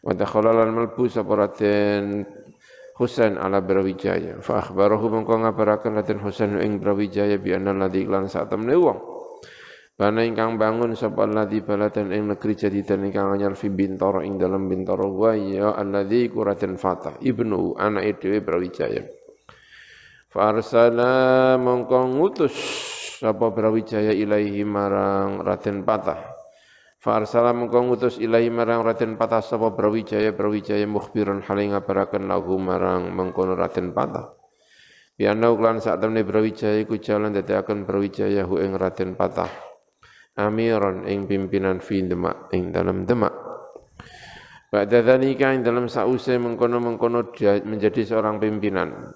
Wa 0.00 0.16
dakhala 0.16 0.56
lan 0.56 0.72
melbu 0.72 1.04
sapa 1.04 1.36
Raden 1.36 2.24
Husain 2.98 3.38
ala 3.38 3.62
Brawijaya. 3.62 4.42
Fa 4.42 4.58
akhbarahu 4.58 5.06
mengko 5.06 5.38
ngabaraken 5.38 6.02
Raden 6.02 6.18
Husain 6.18 6.58
ing 6.58 6.82
Brawijaya 6.82 7.38
bi 7.38 7.54
anna 7.54 7.70
ladzi 7.70 8.02
lan 8.10 8.26
sak 8.26 8.50
wong. 8.50 8.98
Bana 9.98 10.22
ingkang 10.22 10.58
bangun 10.58 10.94
sapa 10.94 11.26
ladzi 11.26 11.58
baladan 11.58 12.14
ing 12.14 12.30
negeri 12.30 12.54
dan 12.86 13.02
ingkang 13.02 13.34
anyar 13.34 13.58
fi 13.58 13.66
bintoro 13.66 14.22
ing 14.22 14.38
dalam 14.38 14.70
bintoro 14.70 15.10
wa 15.10 15.34
ya 15.34 15.74
alladzi 15.74 16.30
kuraten 16.30 16.78
Fatah 16.78 17.18
ibnu 17.18 17.74
anak 17.74 18.22
dhewe 18.22 18.38
Brawijaya. 18.38 19.02
Farsala 20.30 21.58
mongko 21.58 22.14
ngutus 22.14 22.54
sapa 23.18 23.50
Brawijaya 23.50 24.14
ilahi 24.14 24.62
marang 24.62 25.42
Raden 25.42 25.82
Patah. 25.82 26.37
Farsala 26.98 27.54
mongko 27.54 27.78
ngutus 27.86 28.18
ilahi 28.18 28.50
marang 28.50 28.82
Raden 28.82 29.14
Patah 29.14 29.38
sapa 29.38 29.70
Brawijaya 29.70 30.34
Brawijaya 30.34 30.82
mukhbiran 30.82 31.46
hale 31.46 31.70
ngabaraken 31.70 32.26
lahu 32.26 32.58
marang 32.58 33.14
mengkono 33.14 33.54
Raden 33.54 33.94
Patah. 33.94 34.34
Biana 35.14 35.54
uklan 35.54 35.78
saat 35.78 36.02
temne 36.02 36.26
Brawijaya 36.26 36.82
iku 36.82 36.98
jalan 36.98 37.30
dadakan 37.30 37.86
Brawijaya 37.86 38.42
hu 38.42 38.58
ing 38.58 38.74
Raden 38.74 39.14
Patah. 39.14 39.46
Amiron 40.42 41.06
ing 41.06 41.30
pimpinan 41.30 41.78
fi 41.78 42.02
Demak 42.02 42.50
ing 42.50 42.74
dalam 42.74 43.06
Demak. 43.06 43.34
Ba'da 44.74 44.98
dzalika 44.98 45.54
ing 45.54 45.62
dalam 45.62 45.86
sause 45.86 46.34
mengkono-mengkono 46.34 47.30
menjadi 47.62 48.04
seorang 48.04 48.42
pimpinan 48.42 49.14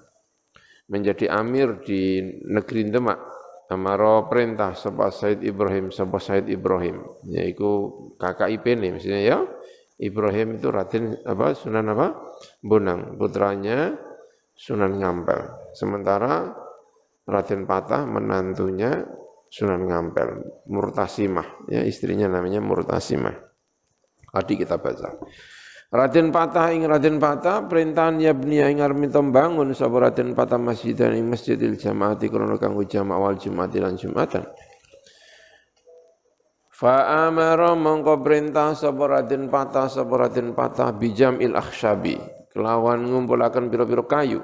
menjadi 0.87 1.31
amir 1.31 1.83
di 1.83 2.19
negeri 2.47 2.91
Demak 2.91 3.32
amaro 3.73 4.29
perintah 4.29 4.77
sapa 4.77 5.09
Said 5.09 5.41
Ibrahim 5.41 5.89
sapa 5.89 6.21
Said 6.21 6.47
Ibrahim. 6.47 7.01
Yaitu 7.25 7.89
kakak 8.21 8.53
ipene 8.53 8.93
maksudnya 8.93 9.21
ya. 9.21 9.37
Ibrahim 9.97 10.57
itu 10.57 10.67
Raden 10.69 11.21
apa 11.25 11.57
Sunan 11.57 11.89
apa? 11.91 12.13
Bonang. 12.61 13.17
Putranya 13.17 13.97
Sunan 14.53 15.01
Ngampel. 15.01 15.73
Sementara 15.73 16.53
Raden 17.25 17.65
Patah 17.65 18.05
menantunya 18.05 19.05
Sunan 19.49 19.89
Ngampel 19.89 20.29
Murtasimah. 20.69 21.69
Ya 21.69 21.81
istrinya 21.81 22.29
namanya 22.29 22.61
Murtasimah. 22.61 23.33
Adik 24.33 24.65
kita 24.65 24.81
baca 24.81 25.13
Raden 25.93 26.33
Patah 26.33 26.73
ing 26.73 26.89
Raden 26.89 27.21
Patah 27.21 27.69
perintahan 27.69 28.17
yabniya 28.17 28.65
ing 28.73 28.81
arep 28.81 29.13
bangun 29.29 29.77
sapa 29.77 30.09
Raden 30.09 30.33
Patah 30.33 30.57
masjidan 30.57 31.13
ing 31.13 31.29
Masjidil 31.29 31.77
Jamaati 31.77 32.33
krana 32.33 32.57
kanggo 32.57 32.81
jamak 32.81 33.21
awal 33.21 33.37
Jumat 33.37 33.69
lan 33.77 33.93
Jumatan. 33.93 34.41
Fa 36.73 37.29
amara 37.29 37.77
mongko 37.77 38.25
perintah 38.25 38.73
sapa 38.73 39.05
Raden 39.05 39.53
Patah 39.53 39.85
sapa 39.85 40.17
Raden 40.17 40.57
Patah 40.57 40.89
bijamil 40.97 41.53
akhsyabi 41.53 42.17
kelawan 42.49 43.05
ngumpulaken 43.05 43.69
pira-pira 43.69 44.01
kayu. 44.09 44.41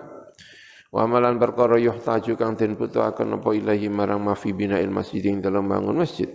Wa 0.93 1.09
amalan 1.09 1.41
perkara 1.41 1.81
yuhtaju 1.81 2.33
kang 2.37 2.53
den 2.61 2.77
butuhaken 2.77 3.41
apa 3.41 3.49
ilahi 3.57 3.89
marang 3.89 4.21
mafi 4.21 4.53
bina'il 4.53 4.93
masjid 4.93 5.25
ing 5.25 5.41
dalam 5.41 5.65
bangun 5.65 5.97
masjid. 5.97 6.29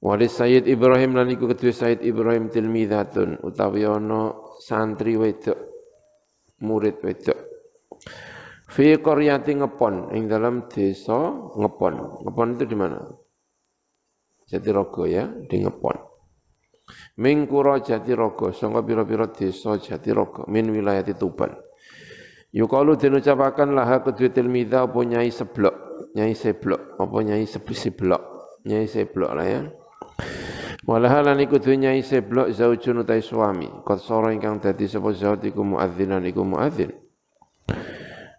Wali 0.00 0.32
Sayyid 0.32 0.64
Ibrahim 0.64 1.12
lan 1.12 1.28
iku 1.28 1.44
kedue 1.52 1.76
Sayyid 1.76 2.00
Ibrahim 2.00 2.48
tilmidatun 2.48 3.36
utawi 3.44 3.84
ana 3.84 4.32
santri 4.64 5.20
wedok 5.20 5.60
murid 6.64 7.04
wedok. 7.04 7.36
Fi 8.70 8.96
qaryati 8.96 9.60
ngepon 9.60 10.16
ing 10.16 10.24
dalam 10.24 10.72
desa 10.72 11.52
ngepon. 11.52 12.24
Ngepon 12.24 12.48
itu 12.56 12.64
di 12.64 12.76
mana? 12.78 13.02
Jatirogo 14.48 15.04
ya, 15.04 15.28
di 15.28 15.68
ngepon. 15.68 15.96
Ming 17.20 17.44
kura 17.44 17.84
Jatirogo 17.84 18.56
sanga 18.56 18.80
pira-pira 18.80 19.28
desa 19.28 19.76
Jatirogo 19.76 20.48
min 20.48 20.72
wilayah 20.72 21.04
Tuban. 21.12 21.52
Yukalu 22.56 22.96
den 22.96 23.20
ucapaken 23.20 23.76
laha 23.76 24.00
kedue 24.02 24.32
tilmidha 24.32 24.88
apa 24.88 24.98
nyai 25.06 25.30
seblok, 25.30 25.76
nyai 26.16 26.34
seblok, 26.34 26.98
apa 26.98 27.16
nyai 27.22 27.46
seblok, 27.46 28.22
nyai 28.66 28.90
seblok 28.90 29.30
lah 29.36 29.46
ya. 29.46 29.60
Walahalan 30.90 31.44
iku 31.44 31.60
dunyai 31.60 32.00
seblok 32.02 32.50
zaujun 32.50 33.04
utai 33.04 33.20
suami. 33.22 33.68
Kot 33.86 34.00
soro 34.02 34.32
ingkang 34.32 34.58
dadi 34.58 34.88
sapa 34.88 35.14
zaud 35.14 35.44
iku 35.44 35.62
muadzinan 35.62 36.24
iku 36.26 36.42
muadzin. 36.42 36.90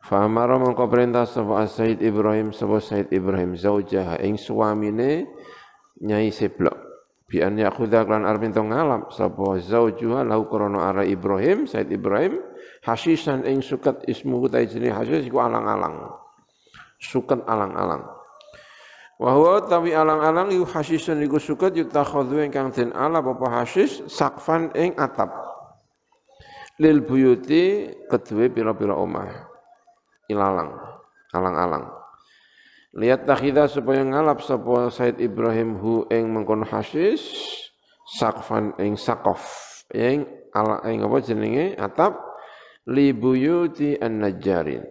Fa 0.03 0.27
amara 0.27 0.59
mongko 0.59 0.91
perintah 0.91 1.23
sapa 1.23 1.63
Said 1.71 2.03
Ibrahim 2.03 2.51
sapa 2.51 2.83
Said 2.83 3.07
Ibrahim 3.15 3.55
zaujah 3.55 4.19
ing 4.19 4.35
suamine 4.35 5.29
nyai 6.03 6.27
seblok 6.33 6.75
bi 7.31 7.39
an 7.39 7.55
yakhudha 7.55 8.03
lan 8.03 8.27
armin 8.27 8.51
to 8.51 8.59
ngalap 8.59 9.15
sapa 9.15 9.61
zaujuha 9.63 10.27
lahu 10.27 10.51
krana 10.51 10.91
ara 10.91 11.07
Ibrahim 11.07 11.69
Said 11.69 11.87
Ibrahim 11.87 12.43
hasisan 12.83 13.47
ing 13.47 13.63
sukat 13.63 14.03
ismu 14.11 14.43
utai 14.43 14.67
jenenge 14.67 14.91
hasis 14.91 15.23
iku 15.23 15.39
alang-alang. 15.39 16.19
Sukat 16.99 17.47
alang-alang 17.47 18.20
Wa 19.21 19.37
huwa 19.37 19.61
tawi 19.69 19.93
alang-alang 19.93 20.49
yu 20.49 20.65
hasisun 20.65 21.21
iku 21.21 21.37
suket 21.37 21.77
yutakhadhu 21.77 22.41
ingkang 22.41 22.73
den 22.73 22.89
ala 22.97 23.21
apa 23.21 23.45
hasis 23.61 24.01
sakfan 24.09 24.73
ing 24.73 24.97
atap. 24.97 25.29
Lil 26.81 27.05
buyuti 27.05 27.93
kedue 28.09 28.49
pira-pira 28.49 28.97
omah. 28.97 29.29
Ilalang, 30.25 30.73
alang-alang. 31.37 31.85
Lihat 32.97 33.29
takhidha 33.29 33.69
supaya 33.69 34.01
ngalap 34.01 34.41
sapa 34.41 34.89
Said 34.89 35.21
Ibrahim 35.21 35.77
hu 35.77 36.09
ing 36.09 36.33
mengkono 36.33 36.65
hasis 36.65 37.21
sakfan 38.17 38.73
ing 38.81 38.97
sakof 38.97 39.39
ing 39.93 40.25
ala 40.51 40.81
ing 40.89 41.05
apa 41.05 41.17
jenenge 41.23 41.77
atap 41.79 42.17
li 42.89 43.13
buyuti 43.15 43.95
an-najjarin 43.95 44.83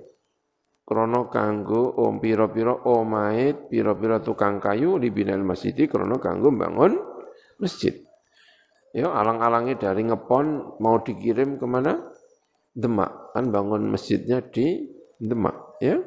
krono 0.91 1.31
kanggo 1.31 1.95
om 2.03 2.19
pira-pira 2.19 2.75
omahe 2.83 3.55
pira-pira 3.71 4.19
tukang 4.19 4.59
kayu 4.59 4.99
di 4.99 5.15
binal 5.15 5.39
masjid 5.47 5.87
krono 5.87 6.19
kanggo 6.19 6.51
bangun 6.51 6.99
masjid. 7.63 7.95
Ya 8.91 9.07
alang-alangnya 9.07 9.79
dari 9.79 10.03
ngepon 10.03 10.83
mau 10.83 10.99
dikirim 10.99 11.63
ke 11.63 11.67
mana? 11.71 12.11
Demak 12.75 13.31
kan 13.39 13.55
bangun 13.55 13.87
masjidnya 13.87 14.43
di 14.51 14.91
Demak 15.21 15.79
ya. 15.79 16.03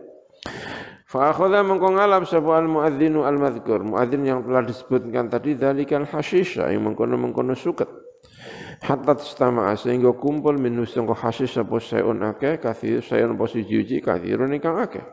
Fa 1.08 1.32
akhadha 1.32 1.64
mengko 1.64 1.94
ngalap 1.94 2.28
sapa 2.28 2.60
al 2.60 2.68
muadzinu 2.68 3.24
al 3.24 3.40
madhkur 3.40 3.86
muadzin 3.86 4.26
yang 4.26 4.44
telah 4.44 4.66
disebutkan 4.66 5.32
tadi 5.32 5.56
dalikal 5.56 6.04
hasisha 6.10 6.74
yang 6.74 6.92
mengkono-mengkono 6.92 7.56
suket 7.56 8.03
hatta 8.84 9.16
tastama'a 9.16 9.80
sehingga 9.80 10.12
kumpul 10.20 10.60
min 10.60 10.76
sangka 10.84 11.16
hasis 11.16 11.56
sapa 11.56 11.80
sayun 11.80 12.20
akeh 12.20 12.60
kathir 12.60 13.00
sayun 13.00 13.40
apa 13.40 13.48
siji 13.48 14.04
kathirun 14.04 14.52
ingkang 14.52 14.76
akeh. 14.76 15.04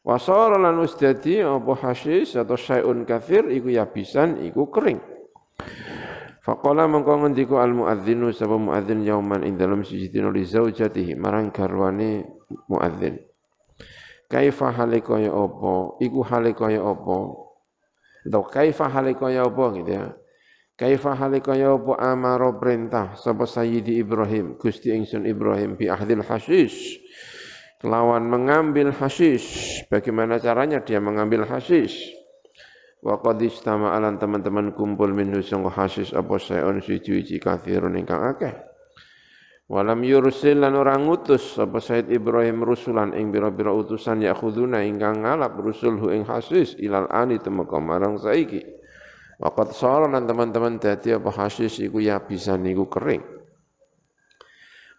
Wasara 0.00 0.56
lan 0.56 0.80
ustadi 0.80 1.44
apa 1.44 1.76
hasis 1.76 2.40
atau 2.40 2.56
sayun 2.56 3.04
kathir 3.04 3.44
iku 3.52 3.68
yabisan 3.68 4.40
iku 4.40 4.72
kering. 4.72 4.96
Faqala 6.40 6.88
mengko 6.88 7.20
ngendika 7.20 7.60
al 7.60 7.76
muadzinu 7.76 8.32
sapa 8.32 8.56
muadzin 8.56 9.04
yauman 9.04 9.44
ing 9.44 9.60
dalem 9.60 9.84
siji 9.84 10.08
dina 10.08 10.32
li 10.32 10.48
zaujatihi 10.48 11.20
marang 11.20 11.52
garwane 11.52 12.24
muadzin. 12.64 13.20
Kaifa 14.30 14.72
hale 14.72 15.04
kaya 15.04 15.28
apa? 15.28 16.00
Iku 16.00 16.24
hale 16.24 16.56
kaya 16.56 16.80
apa? 16.80 17.18
Atau 18.24 18.44
kaifa 18.48 18.88
hale 18.88 19.12
kaya 19.18 19.44
apa 19.44 19.64
gitu 19.76 19.90
ya 19.90 20.16
Kaifa 20.80 21.12
halikaya 21.12 21.76
apa 21.76 21.92
amaro 22.00 22.56
perintah 22.56 23.12
sapa 23.12 23.44
Sayyidi 23.44 24.00
Ibrahim 24.00 24.56
Gusti 24.56 24.96
ingsun 24.96 25.28
Ibrahim 25.28 25.76
bi 25.76 25.92
ahdil 25.92 26.24
hasis 26.24 26.72
Lawan 27.80 28.28
mengambil 28.28 28.92
hasis. 28.92 29.44
Bagaimana 29.88 30.36
caranya 30.36 30.84
dia 30.84 31.00
mengambil 31.00 31.48
hasis? 31.48 31.96
Wa 33.00 33.16
qad 33.24 33.40
istama'alan 33.40 34.20
teman-teman 34.20 34.76
kumpul 34.76 35.08
minhu 35.16 35.40
sangka 35.40 35.72
hasis 35.72 36.12
apa 36.12 36.36
sayon 36.36 36.84
siji-wiji 36.84 37.40
kathirun 37.40 37.96
ingkang 37.96 38.20
akeh. 38.20 38.52
Walam 39.72 40.04
yursil 40.04 40.60
lan 40.60 40.76
ora 40.76 41.00
ngutus 41.00 41.56
apa 41.56 41.80
Said 41.80 42.12
Ibrahim 42.12 42.60
rusulan 42.60 43.16
ing 43.16 43.32
bira-bira 43.32 43.72
utusan 43.72 44.20
ya 44.20 44.36
khuduna 44.36 44.84
ingkang 44.84 45.24
ngalap 45.24 45.56
rusulhu 45.56 46.12
ing 46.12 46.28
hasis 46.28 46.76
ilal 46.76 47.08
ani 47.08 47.40
temeka 47.40 47.80
marang 47.80 48.20
saiki. 48.20 48.60
Waqat 49.40 49.72
sara 49.72 50.04
lan 50.04 50.28
teman-teman 50.28 50.76
dadi 50.76 51.16
apa 51.16 51.32
hasis 51.32 51.80
iku 51.80 51.96
ya 52.04 52.20
bisa 52.20 52.60
niku 52.60 52.92
kering. 52.92 53.24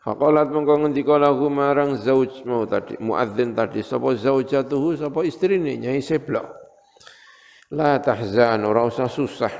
Faqalat 0.01 0.49
mengko 0.49 0.81
ngendika 0.81 1.21
lahu 1.21 1.45
marang 1.53 1.93
zauj 1.93 2.41
mau 2.49 2.65
tadi 2.65 2.97
muadzin 2.97 3.53
tadi 3.53 3.85
sapa 3.85 4.17
zaujatuhu 4.17 4.97
sapa 4.97 5.21
istrine 5.21 5.77
nyai 5.77 6.01
seblok. 6.01 6.49
La 7.69 8.01
tahzan 8.01 8.65
ora 8.65 8.81
usah 8.89 9.05
susah. 9.05 9.53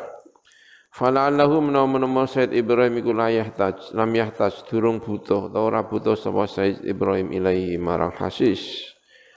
Fala'allahu 0.92 1.62
menawa 1.62 2.26
Said 2.26 2.52
Ibrahim 2.52 3.00
iku 3.00 3.14
la 3.14 3.30
yahtaj 3.30 3.94
lam 3.94 4.12
yahtaj 4.12 4.66
durung 4.66 5.00
butuh 5.00 5.48
utawa 5.48 5.78
ora 5.78 5.82
butuh 5.86 6.18
sapa 6.18 6.50
Said 6.50 6.82
Ibrahim 6.90 7.30
ilaihi 7.30 7.78
marang 7.78 8.18
hasis. 8.18 8.82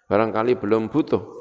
Barangkali 0.09 0.57
belum 0.57 0.88
butuh. 0.88 1.34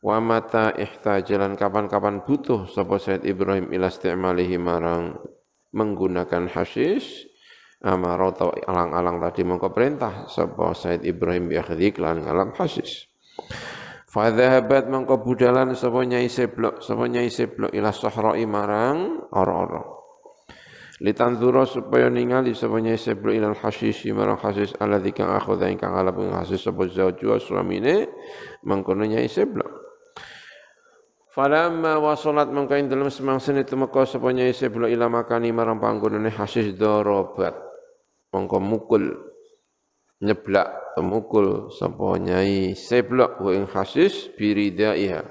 Wa 0.00 0.16
mata 0.16 0.72
ihtajalan 0.72 1.60
kapan-kapan 1.60 2.24
butuh 2.24 2.64
sapa 2.72 2.96
Said 2.96 3.28
Ibrahim 3.28 3.68
ila 3.68 3.92
istimalihi 3.92 4.56
marang 4.56 5.20
menggunakan 5.76 6.48
hasis 6.48 7.28
amaro 7.84 8.32
atau 8.32 8.48
alang-alang 8.48 9.20
tadi. 9.20 9.44
Mengko 9.44 9.68
perintah 9.76 10.24
sapa 10.24 10.72
Said 10.72 11.04
Ibrahim 11.04 11.52
bi 11.52 11.60
akhdhi 11.60 12.00
lan 12.00 12.24
ngalam 12.24 12.56
hasis. 12.56 13.12
Fa 14.08 14.32
dhahabat 14.32 14.88
mengko 14.88 15.20
budalan 15.20 15.76
sapa 15.76 16.00
nyai 16.00 16.32
seblok 16.32 16.80
sapa 16.80 17.04
nyai 17.04 17.28
seblok 17.28 17.68
ila 17.76 17.92
sahra'i 17.92 18.48
marang 18.48 19.28
ora-ora. 19.36 19.84
Litanzura 21.04 21.68
supaya 21.68 22.08
ningali 22.08 22.56
sapa 22.56 22.80
nyai 22.80 22.96
seblok 22.96 23.36
ila 23.36 23.52
hasis 23.52 24.08
marang 24.16 24.40
hasis 24.40 24.72
alladzi 24.80 25.12
kang 25.12 25.28
akhadha 25.28 25.68
ingkang 25.68 25.92
ing 25.92 26.32
hasis 26.32 26.64
sapa 26.64 26.88
zauju 26.88 27.36
suamine 27.36 28.08
mengkono 28.64 29.04
nyai 29.04 29.28
seblok 29.28 29.79
Falamma 31.40 31.96
wasalat 31.96 32.52
mangkain 32.52 32.92
dalam 32.92 33.08
semangsa 33.08 33.56
itu 33.56 33.72
maka 33.72 34.04
sapa 34.04 34.28
nyai 34.28 34.52
seblok 34.52 34.92
ila 34.92 35.08
makani 35.08 35.48
marang 35.56 35.80
panggonane 35.80 36.28
hasis 36.28 36.76
dorobat. 36.76 37.56
Mongko 38.28 38.60
mukul 38.60 39.08
nyeblak 40.20 41.00
mukul 41.00 41.72
sapa 41.72 42.20
nyai 42.20 42.76
seblok 42.76 43.40
wa 43.40 43.56
ing 43.56 43.64
khasis 43.64 44.28
biridaiha 44.36 45.24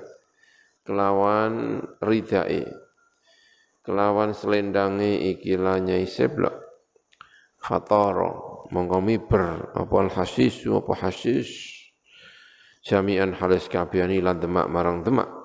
kelawan 0.82 1.86
ridai 2.02 2.65
kelawan 3.86 4.34
selendange 4.34 5.13
ikilah 5.38 5.78
nyai 5.78 6.10
seblok 6.10 6.58
fatara 7.62 8.65
mongko 8.74 8.98
miber 8.98 9.78
apa 9.78 10.10
hasis 10.10 10.65
apa 10.65 10.93
hasis? 11.06 11.78
Jami'an 12.82 13.38
halis 13.38 13.69
kabehane 13.69 14.17
lan 14.26 14.41
demak 14.41 14.65
marang 14.74 15.06
demak 15.06 15.38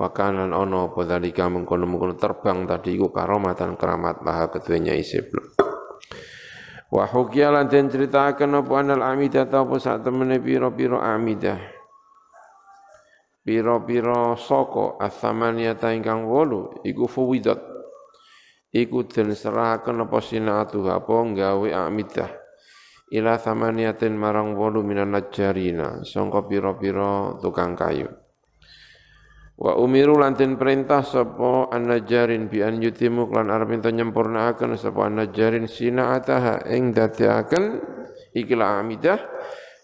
wakanan 0.00 0.56
ono 0.56 0.88
apa 0.88 1.04
dalika 1.04 1.44
mengkono-mengkono 1.52 2.16
terbang 2.16 2.64
tadi 2.64 2.96
iku 2.96 3.12
karomatan 3.12 3.76
keramat 3.76 4.24
lah 4.24 4.48
keduanya 4.48 4.96
seblok 5.04 5.60
Wa 6.90 7.06
hukiya 7.06 7.54
lan 7.54 7.70
den 7.70 7.86
critakaken 7.86 8.66
apa 8.66 8.72
anal 8.82 9.06
amidah 9.06 9.46
ta 9.46 9.62
apa 9.62 9.78
sak 9.78 10.02
temene 10.02 10.42
pira-pira 10.42 10.98
amidah. 10.98 11.62
Pira-pira 13.46 14.34
saka 14.34 14.98
atsamaniyata 14.98 15.94
ingkang 15.94 16.26
wolu 16.26 16.82
iku 16.82 17.06
fuwidat. 17.06 17.62
Iku 18.74 19.06
den 19.06 19.38
serahaken 19.38 20.02
apa 20.02 20.18
sinaatu 20.18 20.82
apa 20.90 21.14
gawe 21.30 21.68
amidah. 21.86 22.30
Ila 23.10 23.38
thamaniyatin 23.38 24.14
marang 24.18 24.58
wolu 24.58 24.82
minan 24.82 25.14
najjarina 25.14 26.02
sangka 26.02 26.42
pira-pira 26.46 27.38
tukang 27.38 27.78
kayu. 27.78 28.10
Wa 29.60 29.76
umiru 29.76 30.16
lantin 30.16 30.56
perintah 30.56 31.04
sapa 31.04 31.68
an-najjarin 31.68 32.48
bi 32.48 32.64
an 32.64 32.80
yutimu 32.80 33.28
lan 33.28 33.52
arep 33.52 33.76
ento 33.76 33.92
nyempurnaaken 33.92 34.72
sapa 34.80 35.04
an-najjarin 35.04 35.68
sina'ataha 35.68 36.64
ing 36.72 36.96
dadekaken 36.96 37.76
ikilah 38.32 38.80
amidah 38.80 39.20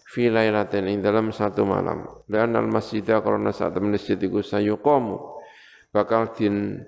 fi 0.09 0.33
lailatin 0.33 0.89
ing 0.89 1.05
dalam 1.05 1.29
satu 1.29 1.61
malam. 1.61 2.09
Dan 2.25 2.57
al 2.57 2.65
masjidah 2.65 3.21
karena 3.21 3.53
saat 3.53 3.77
masjid 3.77 4.17
iku 4.17 4.41
sayuqamu 4.41 5.13
bakal 5.93 6.33
din 6.33 6.81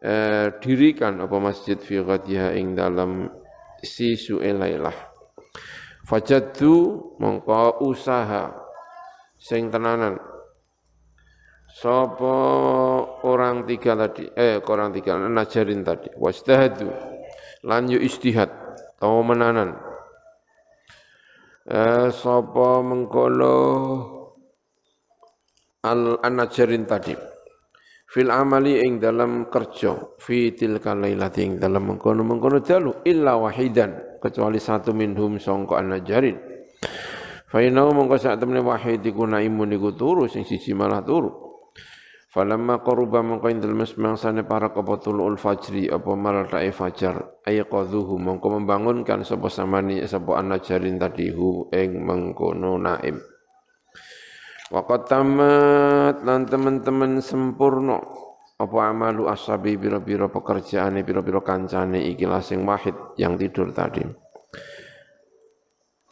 eh, 0.00 0.48
dirikan 0.64 1.20
apa 1.20 1.36
masjid 1.36 1.76
fi 1.76 2.00
ghadiha 2.00 2.56
ing 2.56 2.72
dalam 2.72 3.28
si 3.84 4.16
su'elailah. 4.16 4.96
Fajaddu 6.08 6.72
mongko 7.20 7.84
usaha 7.84 8.48
sing 9.36 9.68
tenanan 9.68 10.29
Sopo 11.70 12.34
orang 13.24 13.64
tiga 13.64 13.94
tadi, 13.94 14.26
eh 14.34 14.58
orang 14.60 14.90
tiga, 14.90 15.16
najarin 15.16 15.86
tadi, 15.86 16.10
wastahadu, 16.18 16.90
lan 17.64 17.88
yu 17.88 17.98
istihad, 18.02 18.50
tau 18.98 19.22
menanan. 19.24 19.78
Eh, 21.70 22.10
sopo 22.10 22.82
mengkolo 22.82 23.56
al 25.86 26.20
najarin 26.20 26.84
tadi, 26.84 27.14
fil 28.10 28.28
amali 28.28 28.82
ing 28.84 29.00
dalam 29.00 29.48
kerja, 29.48 30.18
fi 30.20 30.52
tilka 30.52 30.92
lailati 30.92 31.40
ing 31.46 31.52
dalam 31.56 31.86
mengkono 31.86 32.26
mengkono 32.26 32.60
dalu, 32.60 33.06
illa 33.08 33.38
wahidan, 33.40 34.20
kecuali 34.20 34.60
satu 34.60 34.92
minhum 34.92 35.40
songko 35.40 35.78
an 35.80 35.96
najarin. 35.96 36.36
Fainau 37.50 37.90
mongko 37.90 38.14
sak 38.14 38.38
temene 38.38 38.62
wahid 38.62 39.02
iku 39.02 39.26
naimun 39.26 39.74
iku 39.74 39.90
turu. 39.90 40.30
Sing 40.30 40.46
siji 40.46 40.70
malah 40.70 41.02
turu. 41.02 41.49
Falamma 42.30 42.78
qaruba 42.86 43.26
mongko 43.26 43.50
indal 43.50 43.74
mangsane 43.74 44.46
para 44.46 44.70
qabatul 44.70 45.18
fajri 45.34 45.90
apa 45.90 46.14
malatai 46.14 46.70
fajar 46.70 47.42
ayqadhuhu 47.42 48.22
mongko 48.22 48.54
membangunkan 48.54 49.26
sapa 49.26 49.50
samani 49.50 49.98
sapa 50.06 50.38
anajarin 50.38 50.94
tadihu 50.94 51.66
ing 51.74 51.98
mengkono 51.98 52.78
naim. 52.78 53.18
Waqat 54.70 55.10
tamat 55.10 56.22
lan 56.22 56.46
teman-teman 56.46 57.18
sempurna 57.18 57.98
apa 58.62 58.78
amalu 58.78 59.26
ashabi 59.26 59.74
biro-biro 59.74 60.30
pekerjaane 60.30 61.02
biro-biro 61.02 61.42
kancane 61.42 61.98
ikilah 62.14 62.38
sing 62.46 62.62
wahid 62.62 62.94
yang 63.18 63.34
tidur 63.34 63.74
tadi 63.74 64.06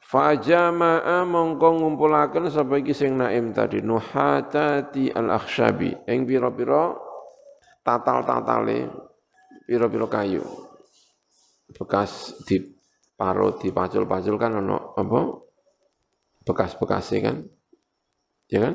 Fajama'a 0.09 1.21
mongko 1.29 1.85
ngumpulaken 1.85 2.49
sapa 2.49 2.81
iki 2.81 2.97
sing 2.97 3.21
naim 3.21 3.53
tadi 3.53 3.85
nuhatati 3.85 5.13
al-akhsyabi 5.13 6.09
ing 6.09 6.25
pira-pira 6.25 6.97
tatal-tatale 7.85 8.89
pira-pira 9.69 10.09
kayu. 10.09 10.41
Bekas 11.77 12.41
di 12.49 12.57
parut 13.21 13.61
dipacul-pacul 13.61 14.41
kan 14.41 14.57
ono 14.57 14.97
apa? 14.97 15.21
Bekas-bekasnya 16.41 17.19
kan. 17.29 17.37
Ya 18.49 18.65
kan? 18.65 18.75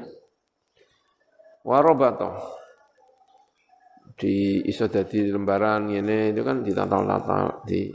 Warobato. 1.65 2.29
Di 4.13 4.61
iso 4.69 4.85
dadi 4.85 5.33
lembaran 5.33 5.89
ngene 5.89 6.29
itu 6.29 6.45
kan 6.45 6.61
ditatal-tatal 6.61 7.65
di 7.65 7.89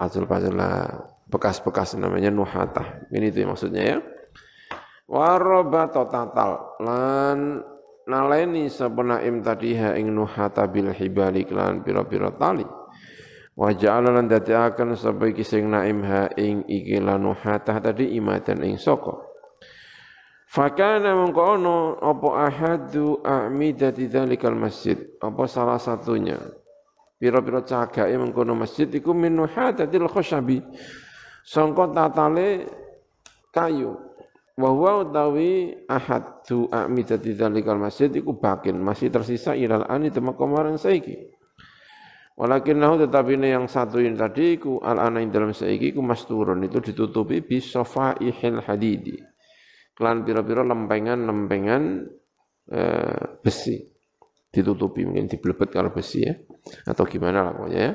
pacul-pacul 0.00 0.56
lah 0.56 1.11
bekas-bekas 1.32 1.96
namanya 1.96 2.28
nuhatah. 2.28 3.08
Ini 3.08 3.32
itu 3.32 3.48
maksudnya 3.48 3.82
ya. 3.82 3.98
Warobata 5.08 6.04
tatal 6.06 6.76
lan 6.84 7.64
naleni 8.04 8.68
im 8.68 9.36
tadiha 9.40 9.96
ing 9.96 10.12
nuhata 10.12 10.68
bil 10.68 10.92
hibali 10.92 11.48
lan 11.48 11.80
pira-pira 11.80 12.28
tali. 12.36 12.64
Wa 13.52 13.68
ja'ala 13.72 14.12
lan 14.12 14.28
dadiaken 14.28 14.96
sapa 14.96 15.28
iki 15.28 15.44
naim 15.60 16.00
ha 16.04 16.32
ing 16.36 16.64
iki 16.68 16.96
lan 17.00 17.24
nuhatah 17.24 17.80
tadi 17.80 18.16
imatan 18.16 18.64
ing 18.64 18.76
saka. 18.80 19.32
Fakana 20.52 21.16
mengkono 21.16 21.96
apa 21.96 22.28
ahadu 22.48 23.24
a'midati 23.24 24.08
dzalikal 24.08 24.56
masjid. 24.56 24.96
Apa 25.20 25.48
salah 25.48 25.80
satunya 25.80 26.36
pira-pira 27.22 27.62
cagake 27.62 28.16
mengkono 28.18 28.58
masjid 28.58 28.90
iku 28.90 29.14
min 29.14 29.38
nuhatatil 29.38 30.10
khashabi 30.10 30.58
sangka 31.42 31.90
tatale 31.90 32.66
kayu. 33.50 33.98
Wa 34.52 34.68
huwa 34.68 35.08
utawi 35.08 35.72
ahad 35.88 36.44
tu 36.44 36.68
amidati 36.68 37.32
dzalikal 37.32 37.80
masjid 37.80 38.12
iku 38.12 38.36
bakin. 38.36 38.76
Masih 38.78 39.08
tersisa 39.08 39.56
ilal 39.56 39.88
ani 39.88 40.12
temeka 40.12 40.44
marang 40.44 40.76
saiki. 40.76 41.32
Walakin 42.36 42.80
nahu 42.80 43.08
tetapi 43.08 43.36
ini 43.36 43.52
yang 43.52 43.68
satu 43.68 44.00
ini 44.00 44.16
tadi 44.16 44.56
ku 44.56 44.80
al 44.80 45.00
ana 45.00 45.20
dalam 45.28 45.52
saiki 45.52 45.92
ku 45.92 46.00
masturun 46.00 46.64
itu 46.64 46.80
ditutupi 46.80 47.44
bi 47.44 47.60
safaihil 47.60 48.60
hadidi. 48.64 49.20
Kelan 49.92 50.24
pira-pira 50.24 50.64
lempengan-lempengan 50.64 51.82
eh, 52.72 53.24
besi. 53.40 53.76
Ditutupi 54.52 55.04
mungkin 55.08 55.32
diblebet 55.32 55.72
kalau 55.72 55.92
besi 55.92 56.28
ya. 56.28 56.36
Atau 56.88 57.08
gimana 57.08 57.40
lah 57.48 57.52
pokoknya 57.56 57.80
ya 57.80 57.92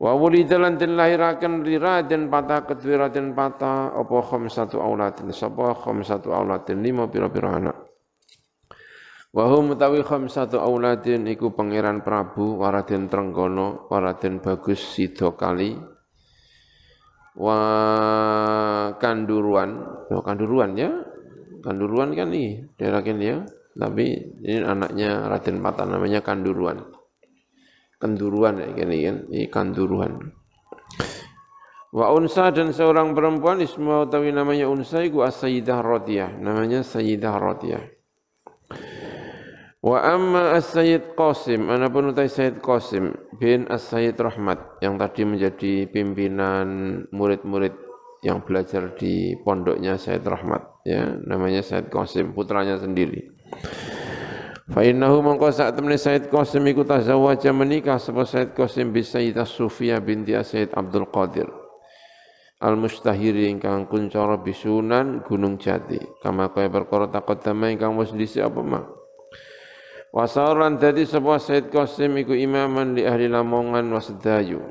Wa 0.00 0.18
wulida 0.18 0.58
lan 0.58 0.80
den 0.80 0.98
lahiraken 0.98 1.62
lira 1.62 2.02
den 2.02 2.26
patah 2.26 2.66
kedua 2.66 3.06
den 3.12 3.36
patah 3.36 3.94
apa 3.94 4.16
khamsatu 4.24 4.82
auladin 4.82 5.30
sapa 5.30 5.76
khamsatu 5.78 6.32
auladin 6.32 6.80
lima 6.80 7.06
pira-pira 7.06 7.60
anak. 7.60 7.76
Wa 9.32 9.48
hum 9.48 9.72
mutawi 9.72 10.04
khamsatu 10.04 10.60
auladin 10.60 11.24
iku 11.24 11.56
pangeran 11.56 12.04
Prabu 12.04 12.60
Waraden 12.60 13.08
Trenggono 13.08 13.88
Waraden 13.88 14.44
Bagus 14.44 14.82
Sido 14.92 15.32
Kali 15.38 15.72
wa 17.40 17.58
Kanduruan. 19.00 19.70
Oh, 20.12 20.20
Kanduruan 20.20 20.76
ya? 20.76 20.92
Kanduruan 21.64 22.12
kan 22.12 22.28
nih 22.28 22.68
daerah 22.76 23.00
ini 23.06 23.24
ya. 23.24 23.38
Tapi 23.72 24.04
ini 24.44 24.60
anaknya 24.60 25.32
Raden 25.32 25.64
Patah 25.64 25.88
namanya 25.88 26.20
Kanduruan 26.20 27.01
kenduruan 28.02 28.58
ya 28.58 28.66
kan, 28.74 28.90
ini 28.90 29.46
kanduruan. 29.46 30.34
Wa 31.94 32.10
unsa 32.10 32.50
dan 32.50 32.74
seorang 32.74 33.14
perempuan 33.14 33.62
ismu 33.62 34.08
utawi 34.08 34.34
namanya 34.34 34.66
unsa 34.66 35.06
iku 35.06 35.22
as-sayyidah 35.22 35.78
namanya 36.42 36.82
sayyidah 36.82 37.34
radiyah. 37.38 37.84
Wa 39.82 39.98
amma 40.14 40.54
as-sayyid 40.54 41.18
Qasim, 41.18 41.66
anapun 41.66 42.14
utai 42.14 42.30
Sayyid 42.30 42.62
Qasim 42.62 43.18
bin 43.42 43.66
as-sayyid 43.66 44.14
Rahmat 44.14 44.78
yang 44.78 44.94
tadi 44.94 45.26
menjadi 45.26 45.90
pimpinan 45.90 47.02
murid-murid 47.10 47.74
yang 48.22 48.46
belajar 48.46 48.94
di 48.94 49.34
pondoknya 49.42 49.98
Sayyid 49.98 50.22
Rahmat 50.22 50.86
ya, 50.86 51.18
namanya 51.26 51.66
Sayyid 51.66 51.90
Qasim, 51.90 52.30
putranya 52.30 52.78
sendiri. 52.78 53.34
Fa 54.70 54.86
innahu 54.86 55.26
mongko 55.26 55.50
sak 55.50 55.74
temne 55.74 55.98
Said 55.98 56.30
Qasim 56.30 56.62
iku 56.70 56.86
tazawwaja 56.86 57.50
menikah 57.50 57.98
sapa 57.98 58.22
Said 58.22 58.54
Qasim 58.54 58.94
bi 58.94 59.02
Sayyidah 59.02 59.42
Sufia 59.42 59.98
binti 59.98 60.38
Said 60.46 60.70
Abdul 60.78 61.10
Qadir. 61.10 61.50
Al 62.62 62.78
mustahiri 62.78 63.50
ingkang 63.50 63.90
kuncara 63.90 64.38
bisunan 64.38 65.26
Gunung 65.26 65.58
Jati. 65.58 65.98
Kama 66.22 66.54
kaya 66.54 66.70
perkara 66.70 67.10
taqaddama 67.10 67.74
ingkang 67.74 67.98
wis 67.98 68.14
dhisik 68.14 68.46
apa 68.46 68.62
mah. 68.62 68.86
Wasaran 70.14 70.78
dadi 70.78 71.10
sapa 71.10 71.42
Said 71.42 71.74
Qasim 71.74 72.14
iku 72.22 72.30
imaman 72.30 72.94
li 72.94 73.02
ahli 73.02 73.26
Lamongan 73.26 73.90
wa 73.90 73.98
Sedayu. 73.98 74.62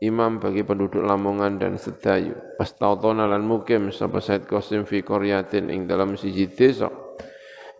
Imam 0.00 0.40
bagi 0.40 0.64
penduduk 0.64 1.04
Lamongan 1.04 1.60
dan 1.60 1.76
Sedayu. 1.76 2.40
Pastautona 2.56 3.28
lan 3.28 3.44
mukim 3.44 3.92
sapa 3.92 4.24
Said 4.24 4.48
Qasim 4.48 4.88
fi 4.88 5.04
qaryatin 5.04 5.68
ing 5.68 5.84
dalam 5.84 6.16
siji 6.16 6.48
desa 6.48 7.03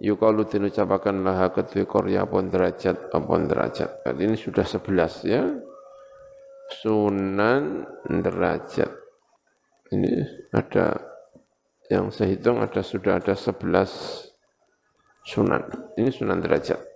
yukalu 0.03 0.47
den 0.47 0.71
ucapaken 0.71 1.27
laha 1.27 1.51
kedue 1.51 1.85
korya 1.87 2.27
pun 2.27 2.49
derajat 2.49 3.11
apa 3.11 3.33
derajat. 3.45 3.91
Ini 4.07 4.35
sudah 4.39 4.65
sebelas 4.67 5.23
ya. 5.27 5.45
Sunan 6.81 7.85
derajat. 8.09 8.91
Ini 9.93 10.13
ada 10.57 10.97
yang 11.93 12.09
saya 12.09 12.33
hitung 12.33 12.65
ada 12.65 12.81
sudah 12.81 13.21
ada 13.21 13.37
sebelas 13.37 13.93
sunan. 15.29 15.93
Ini 16.01 16.09
sunan 16.09 16.41
derajat. 16.41 16.94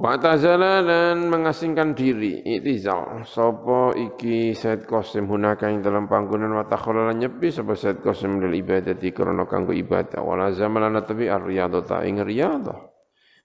Wa 0.00 0.16
tazala 0.16 0.80
dan 0.80 1.28
mengasingkan 1.28 1.92
diri 1.92 2.40
itizal. 2.40 3.20
Sapa 3.28 3.92
iki 3.92 4.56
Said 4.56 4.88
Qasim 4.88 5.28
hunaka 5.28 5.68
ing 5.68 5.84
dalam 5.84 6.08
panggonan 6.08 6.56
wa 6.56 6.64
takhalala 6.64 7.12
nyepi 7.12 7.52
sapa 7.52 7.76
Said 7.76 8.00
Qasim 8.00 8.40
lil 8.40 8.64
ibadati 8.64 9.12
krana 9.12 9.44
kanggo 9.44 9.76
ibadah. 9.76 10.24
Wala 10.24 10.56
zamalana 10.56 11.04
tabi 11.04 11.28
ar-riyadata 11.28 12.00
ing 12.08 12.16
riyadah 12.16 12.80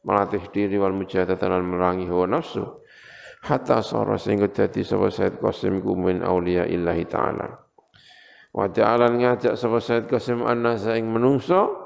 melatih 0.07 0.47
diri 0.55 0.79
wal 0.79 0.95
mujahadatan 0.95 1.59
lan 1.59 1.63
merangi 1.67 2.07
hawa 2.07 2.39
nafsu. 2.39 2.63
Hatta 3.43 3.83
sara 3.83 4.15
sehingga 4.15 4.47
dadi 4.47 4.79
sapa 4.87 5.11
Said 5.11 5.43
Qasim 5.43 5.83
ku 5.83 5.91
min 5.99 6.23
auliya 6.23 6.71
illahi 6.71 7.03
taala. 7.03 7.51
Wa 8.55 8.71
ta'ala 8.71 9.11
ngajak 9.11 9.59
sapa 9.59 9.83
Said 9.83 10.07
Qasim 10.07 10.39
annasa 10.47 10.95
ing 10.95 11.11
menungso 11.11 11.84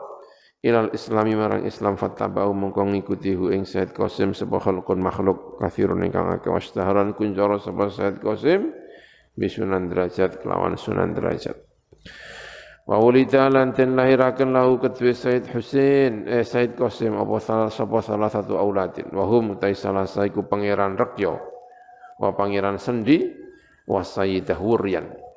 ilal 0.60 0.92
islami 0.92 1.40
marang 1.40 1.64
Islam 1.64 1.96
fattabau 1.96 2.52
mongko 2.52 2.84
ngikuti 2.92 3.32
hu 3.32 3.48
ing 3.56 3.64
Said 3.64 3.96
Qasim 3.96 4.36
sapa 4.36 4.60
khalqun 4.60 5.00
makhluk 5.00 5.56
kathirun 5.56 6.04
ingkang 6.04 6.28
akeh 6.36 6.52
wastaharan 6.52 7.16
kuncara 7.16 7.64
sapa 7.64 7.88
Said 7.88 8.20
Qasim 8.20 8.76
bisunan 9.40 9.88
derajat 9.88 10.44
kelawan 10.44 10.76
sunan 10.76 11.16
derajat. 11.16 11.56
Wa 12.84 12.98
wulida 13.00 13.48
lan 13.48 13.72
den 13.72 13.96
lahiraken 13.96 14.52
lahu 14.52 14.82
kedue 14.84 15.16
Said 15.16 15.48
Husain 15.56 16.28
eh 16.28 16.44
Said 16.44 16.76
Qasim 16.76 17.16
apa 17.16 17.40
salah 17.40 17.72
sapa 17.72 18.04
salah 18.04 18.28
satu 18.28 18.60
auladin. 18.60 19.08
Wa 19.16 19.24
hum 19.32 19.56
utai 19.56 19.72
salah 19.78 20.04
saiku 20.04 20.44
pangeran 20.44 21.00
Rekyo 21.00 21.40
wa 22.20 22.36
pangeran 22.36 22.76
Sendi 22.76 23.24
wa 23.88 24.04
Sayyidah 24.04 24.60
Wuryan 24.60 25.29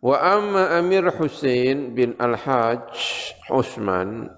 Wa 0.00 0.16
amma 0.16 0.80
Amir 0.80 1.04
Hussein 1.12 1.92
bin 1.92 2.16
Al-Hajj 2.16 2.96
Usman, 3.52 4.32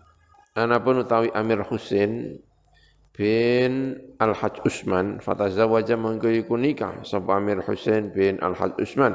anapun 0.59 1.07
utawi 1.07 1.31
Amir 1.39 1.63
Hussein 1.63 2.43
bin 3.15 3.95
Al-Hajj 4.19 4.67
Usman, 4.67 5.23
fatazawaja 5.23 5.95
mengkuiku 5.95 6.59
nikah 6.59 7.07
sapa 7.07 7.39
Amir 7.39 7.63
Hussein 7.63 8.11
bin 8.11 8.43
Al-Hajj 8.43 8.75
Usman. 8.83 9.15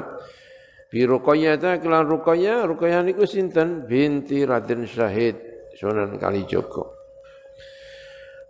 Bi 0.88 1.04
Ruqayyah 1.04 1.60
ta 1.60 1.76
kelan 1.76 2.08
Ruqayyah, 2.08 2.64
Ruqayyah 2.64 3.04
niku 3.04 3.28
sinten 3.28 3.84
binti 3.84 4.48
Raden 4.48 4.88
Syahid 4.88 5.36
Sunan 5.76 6.16
Kalijogo. 6.16 6.96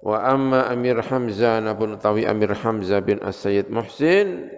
Wa 0.07 0.23
amma 0.23 0.71
Amir 0.71 1.03
Hamzah 1.03 1.59
anapun 1.59 1.99
utawi 1.99 2.31
Amir 2.31 2.55
Hamzah 2.55 3.03
bin 3.03 3.19
As-Sayyid 3.19 3.67
Muhsin 3.75 4.55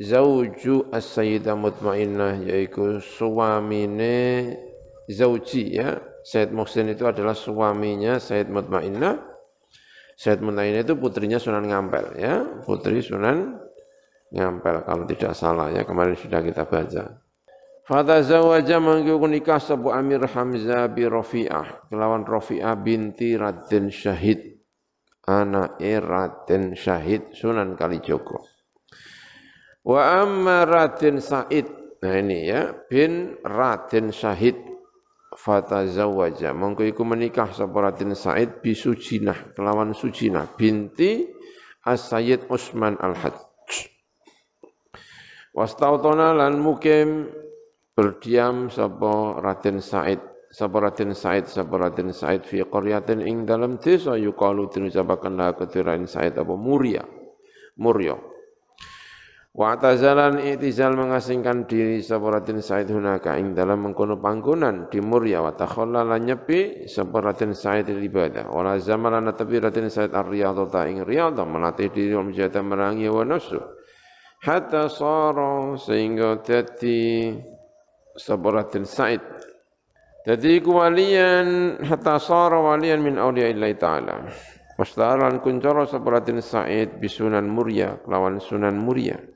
zauju 0.00 0.88
as-sayyidah 0.92 1.56
mutmainnah 1.56 2.40
yaitu 2.44 3.00
suamine 3.00 4.56
zauji 5.10 5.76
ya. 5.76 6.00
Said 6.22 6.54
Muhsin 6.54 6.86
itu 6.86 7.02
adalah 7.02 7.34
suaminya 7.34 8.22
Said 8.22 8.46
Mutmainnah. 8.46 9.18
Said 10.14 10.38
Mutmainnah 10.38 10.86
itu 10.86 10.94
putrinya 10.94 11.42
Sunan 11.42 11.66
Ngampel 11.66 12.14
ya. 12.14 12.62
Putri 12.62 13.02
Sunan 13.02 13.58
Ngampel 14.30 14.86
kalau 14.86 15.04
tidak 15.10 15.34
salah 15.34 15.74
ya. 15.74 15.82
Kemarin 15.82 16.14
sudah 16.14 16.40
kita 16.46 16.62
baca. 16.70 17.18
Fata 17.82 18.22
zawaja 18.22 18.78
mangku 18.78 19.18
nikah 19.26 19.58
sabu 19.58 19.90
Amir 19.90 20.22
Hamzah 20.22 20.86
bi 20.94 21.02
Rafi'ah. 21.10 21.90
Kelawan 21.90 22.22
Rafi'ah 22.22 22.78
binti 22.78 23.34
Raden 23.34 23.90
Syahid. 23.90 24.62
Anak 25.26 25.78
Raden 25.82 26.74
Syahid 26.78 27.34
Sunan 27.34 27.74
Kalijogo 27.74 28.51
Wa 29.82 30.22
amma 30.22 30.62
Raden 30.62 31.18
Said. 31.18 31.66
Nah 32.02 32.14
ini 32.18 32.50
ya, 32.50 32.74
bin 32.90 33.38
Raden 33.42 34.10
Syahid 34.14 34.58
fatazawaja. 35.34 36.54
Mongko 36.54 36.86
iku 36.86 37.02
menikah 37.06 37.50
sapa 37.50 37.90
Raden 37.90 38.14
Said 38.14 38.62
bi 38.62 38.74
Sujinah 38.74 39.54
kelawan 39.54 39.94
Sujinah 39.94 40.50
binti 40.54 41.26
As-Sayyid 41.82 42.46
Utsman 42.46 42.94
Al-Hajj. 42.98 43.90
Wastautona 45.52 46.30
lan 46.30 46.62
mukim 46.62 47.26
berdiam 47.98 48.70
sapa 48.70 49.42
Raden 49.42 49.82
Said 49.82 50.22
sapa 50.54 50.78
Raden 50.78 51.10
Said 51.14 51.50
sapa 51.50 51.74
Raden 51.74 52.14
Said 52.14 52.46
fi 52.46 52.62
qaryatin 52.62 53.18
ing 53.18 53.46
dalam 53.46 53.82
desa 53.82 54.14
yuqalu 54.14 54.70
dinucapaken 54.70 55.38
la 55.38 55.54
ketirain 55.58 56.06
Said 56.06 56.38
apa 56.38 56.54
Muria. 56.54 57.02
Murya. 57.78 58.31
Wa 59.52 59.76
tazalan 59.76 60.40
itizal 60.40 60.96
mengasingkan 60.96 61.68
diri 61.68 62.00
sabaratin 62.00 62.64
Said 62.64 62.88
hunaka 62.88 63.36
ing 63.36 63.52
dalam 63.52 63.84
mengkono 63.84 64.16
panggonan 64.16 64.88
di 64.88 64.96
Murya 65.04 65.44
wa 65.44 65.52
takhallala 65.52 66.16
nyepi 66.16 66.88
sabaratin 66.88 67.52
Said 67.52 67.92
ibadah 67.92 68.48
wala 68.48 68.80
zamalan 68.80 69.28
tapi 69.36 69.60
ratin 69.60 69.92
Said 69.92 70.16
ar-riyadha 70.16 70.88
ing 70.88 71.04
riyadha 71.04 71.44
melatih 71.44 71.92
diri 71.92 72.16
menjadi 72.16 72.64
merangi 72.64 73.12
wa 73.12 73.28
nafsu 73.28 73.60
hatta 74.40 74.88
sara 74.88 75.76
sehingga 75.76 76.40
dadi 76.40 77.36
sabaratin 78.16 78.88
Said. 78.88 79.20
Jadi 80.24 80.64
walian 80.64 81.76
hatta 81.84 82.16
sara 82.16 82.56
walian 82.56 83.04
min 83.04 83.20
awliya 83.20 83.52
illahi 83.52 83.76
ta'ala. 83.76 84.16
Wastaran 84.80 85.44
kuncara 85.44 85.84
sabaratin 85.84 86.40
Said 86.40 87.04
bisunan 87.04 87.44
Murya 87.44 88.00
lawan 88.08 88.40
sunan 88.40 88.80
Murya 88.80 89.31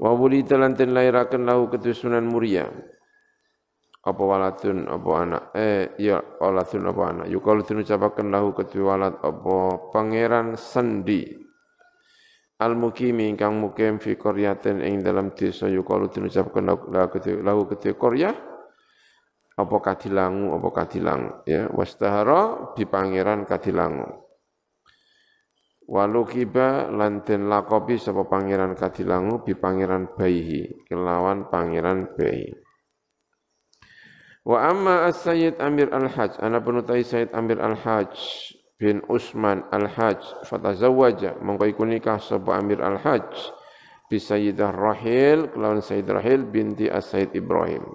Wa 0.00 0.12
wulida 0.16 0.56
lan 0.56 0.76
den 0.76 0.96
lairaken 0.96 1.44
lahu 1.44 1.68
ketusunan 1.68 2.24
muria. 2.24 2.68
Apa 4.02 4.22
waladun 4.22 4.90
apa 4.90 5.10
anak? 5.18 5.42
Eh 5.54 5.94
ya 6.00 6.18
waladun 6.40 6.90
apa 6.90 7.02
anak? 7.10 7.26
Yukalu 7.30 7.62
den 7.62 7.82
ucapaken 7.86 8.28
lahu 8.34 8.50
ketu 8.56 8.88
walad 8.88 9.20
apa 9.20 9.56
pangeran 9.94 10.58
sendi. 10.58 11.42
al 12.62 12.78
mukimi 12.78 13.26
ingkang 13.26 13.58
mukim 13.58 13.98
fi 13.98 14.14
qaryatin 14.14 14.78
ing 14.86 15.02
dalam 15.02 15.34
desa 15.34 15.66
yukalu 15.66 16.06
diucapkan 16.14 16.62
lahu 17.42 17.66
kedhe 17.66 17.98
qaryah 17.98 18.34
apa 19.58 19.76
kadilangu 19.82 20.54
apa 20.54 20.68
kadilang 20.70 21.42
ya 21.44 21.66
wastahara 21.74 22.72
di 22.78 22.86
pangeran 22.86 23.44
kadilangu 23.44 24.06
walu 25.90 26.26
kiba 26.28 26.90
lanten 26.90 27.50
lakobi 27.50 27.98
sapa 27.98 28.26
pangeran 28.26 28.74
kadilangu 28.78 29.42
bi 29.42 29.54
pangeran 29.56 30.10
baihi 30.14 30.86
kelawan 30.86 31.48
pangeran 31.50 32.12
bayi 32.18 32.50
Wa 34.42 34.74
amma 34.74 35.06
as-sayyid 35.06 35.62
Amir 35.62 35.86
al-Hajj, 35.94 36.42
ana 36.42 36.58
penutai 36.58 37.06
Sayyid 37.06 37.30
Amir 37.30 37.62
al-Hajj 37.62 38.18
bin 38.74 38.98
Usman 39.06 39.62
al-Hajj 39.70 40.50
fatazawwaja 40.50 41.38
mongko 41.38 41.70
iku 41.70 41.86
nikah 41.86 42.18
sapa 42.18 42.58
Amir 42.58 42.82
al-Hajj 42.82 43.30
bi 44.10 44.18
Sayyidah 44.18 44.74
Rahil 44.74 45.46
kelawan 45.54 45.78
Sayyid 45.78 46.10
Rahil 46.10 46.42
binti 46.50 46.90
As-Sayyid 46.90 47.38
Ibrahim. 47.38 47.86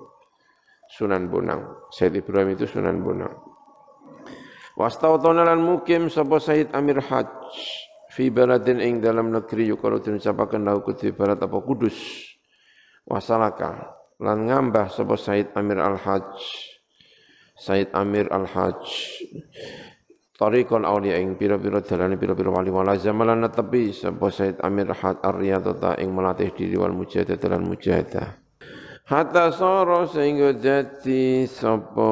Sunan 0.87 1.27
Bonang. 1.27 1.91
Sayyid 1.91 2.23
Ibrahim 2.23 2.55
itu 2.55 2.63
Sunan 2.63 3.03
Bonang. 3.03 3.35
Wastautona 4.77 5.41
lan 5.41 5.65
mukim 5.65 6.05
sapa 6.05 6.37
Sayyid 6.37 6.69
Amir 6.77 7.01
Hajj 7.01 7.33
fi 8.13 8.29
baladin 8.29 8.77
ing 8.77 9.01
dalam 9.01 9.33
negeri 9.33 9.65
yukalu 9.73 9.97
diucapaken 9.97 10.69
lahu 10.69 10.85
kudus 10.85 11.17
barat 11.17 11.41
apa 11.41 11.57
kudus. 11.65 11.97
Wasalaka. 13.09 13.97
Lan 14.17 14.49
ngambah 14.49 14.89
sapa 14.89 15.13
Said 15.13 15.53
Amir 15.53 15.77
Al-Hajj 15.77 16.41
Said 17.53 17.93
Amir 17.93 18.25
Al-Hajj 18.33 18.81
Tariqul 20.37 20.85
awliya 20.85 21.21
ing 21.21 21.37
pira-pira 21.37 21.85
dalane 21.85 22.17
pira-pira 22.17 22.49
wali 22.49 22.73
wala 22.73 22.97
zamalan 22.97 23.45
tepi 23.45 23.93
sapa 23.93 24.33
Said 24.33 24.57
Amir 24.65 24.89
Hajj 24.89 25.21
ar-riyadata 25.21 26.01
ing 26.01 26.17
melatih 26.17 26.49
diri 26.49 26.73
wal 26.81 26.97
mujahadah 26.97 27.37
lan 27.45 27.69
mujahadah 27.69 28.41
Hatta 29.05 29.53
soro 29.53 30.09
sehingga 30.09 30.57
jadi 30.57 31.45
sapa 31.45 32.09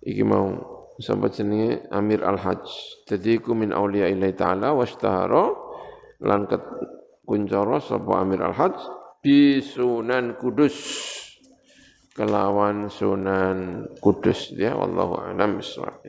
iki 0.00 0.24
mau 0.24 0.73
sapa 1.00 1.32
jenenge 1.32 1.88
Amir 1.90 2.20
Al-Hajj. 2.22 2.66
Dadi 3.08 3.40
iku 3.40 3.56
min 3.56 3.72
auliya 3.72 4.12
ilahi 4.12 4.34
ta'ala 4.36 4.76
washtahara 4.76 5.50
lan 6.22 6.46
kuncara 7.24 7.80
sapa 7.80 8.20
Amir 8.20 8.44
Al-Hajj 8.44 8.76
bi 9.24 9.58
Sunan 9.64 10.36
Kudus. 10.36 10.76
Kelawan 12.14 12.86
Sunan 12.92 13.90
Kudus 13.98 14.54
ya 14.54 14.78
wallahu 14.78 15.18
a'lam 15.18 15.58
bishawab 15.58 16.04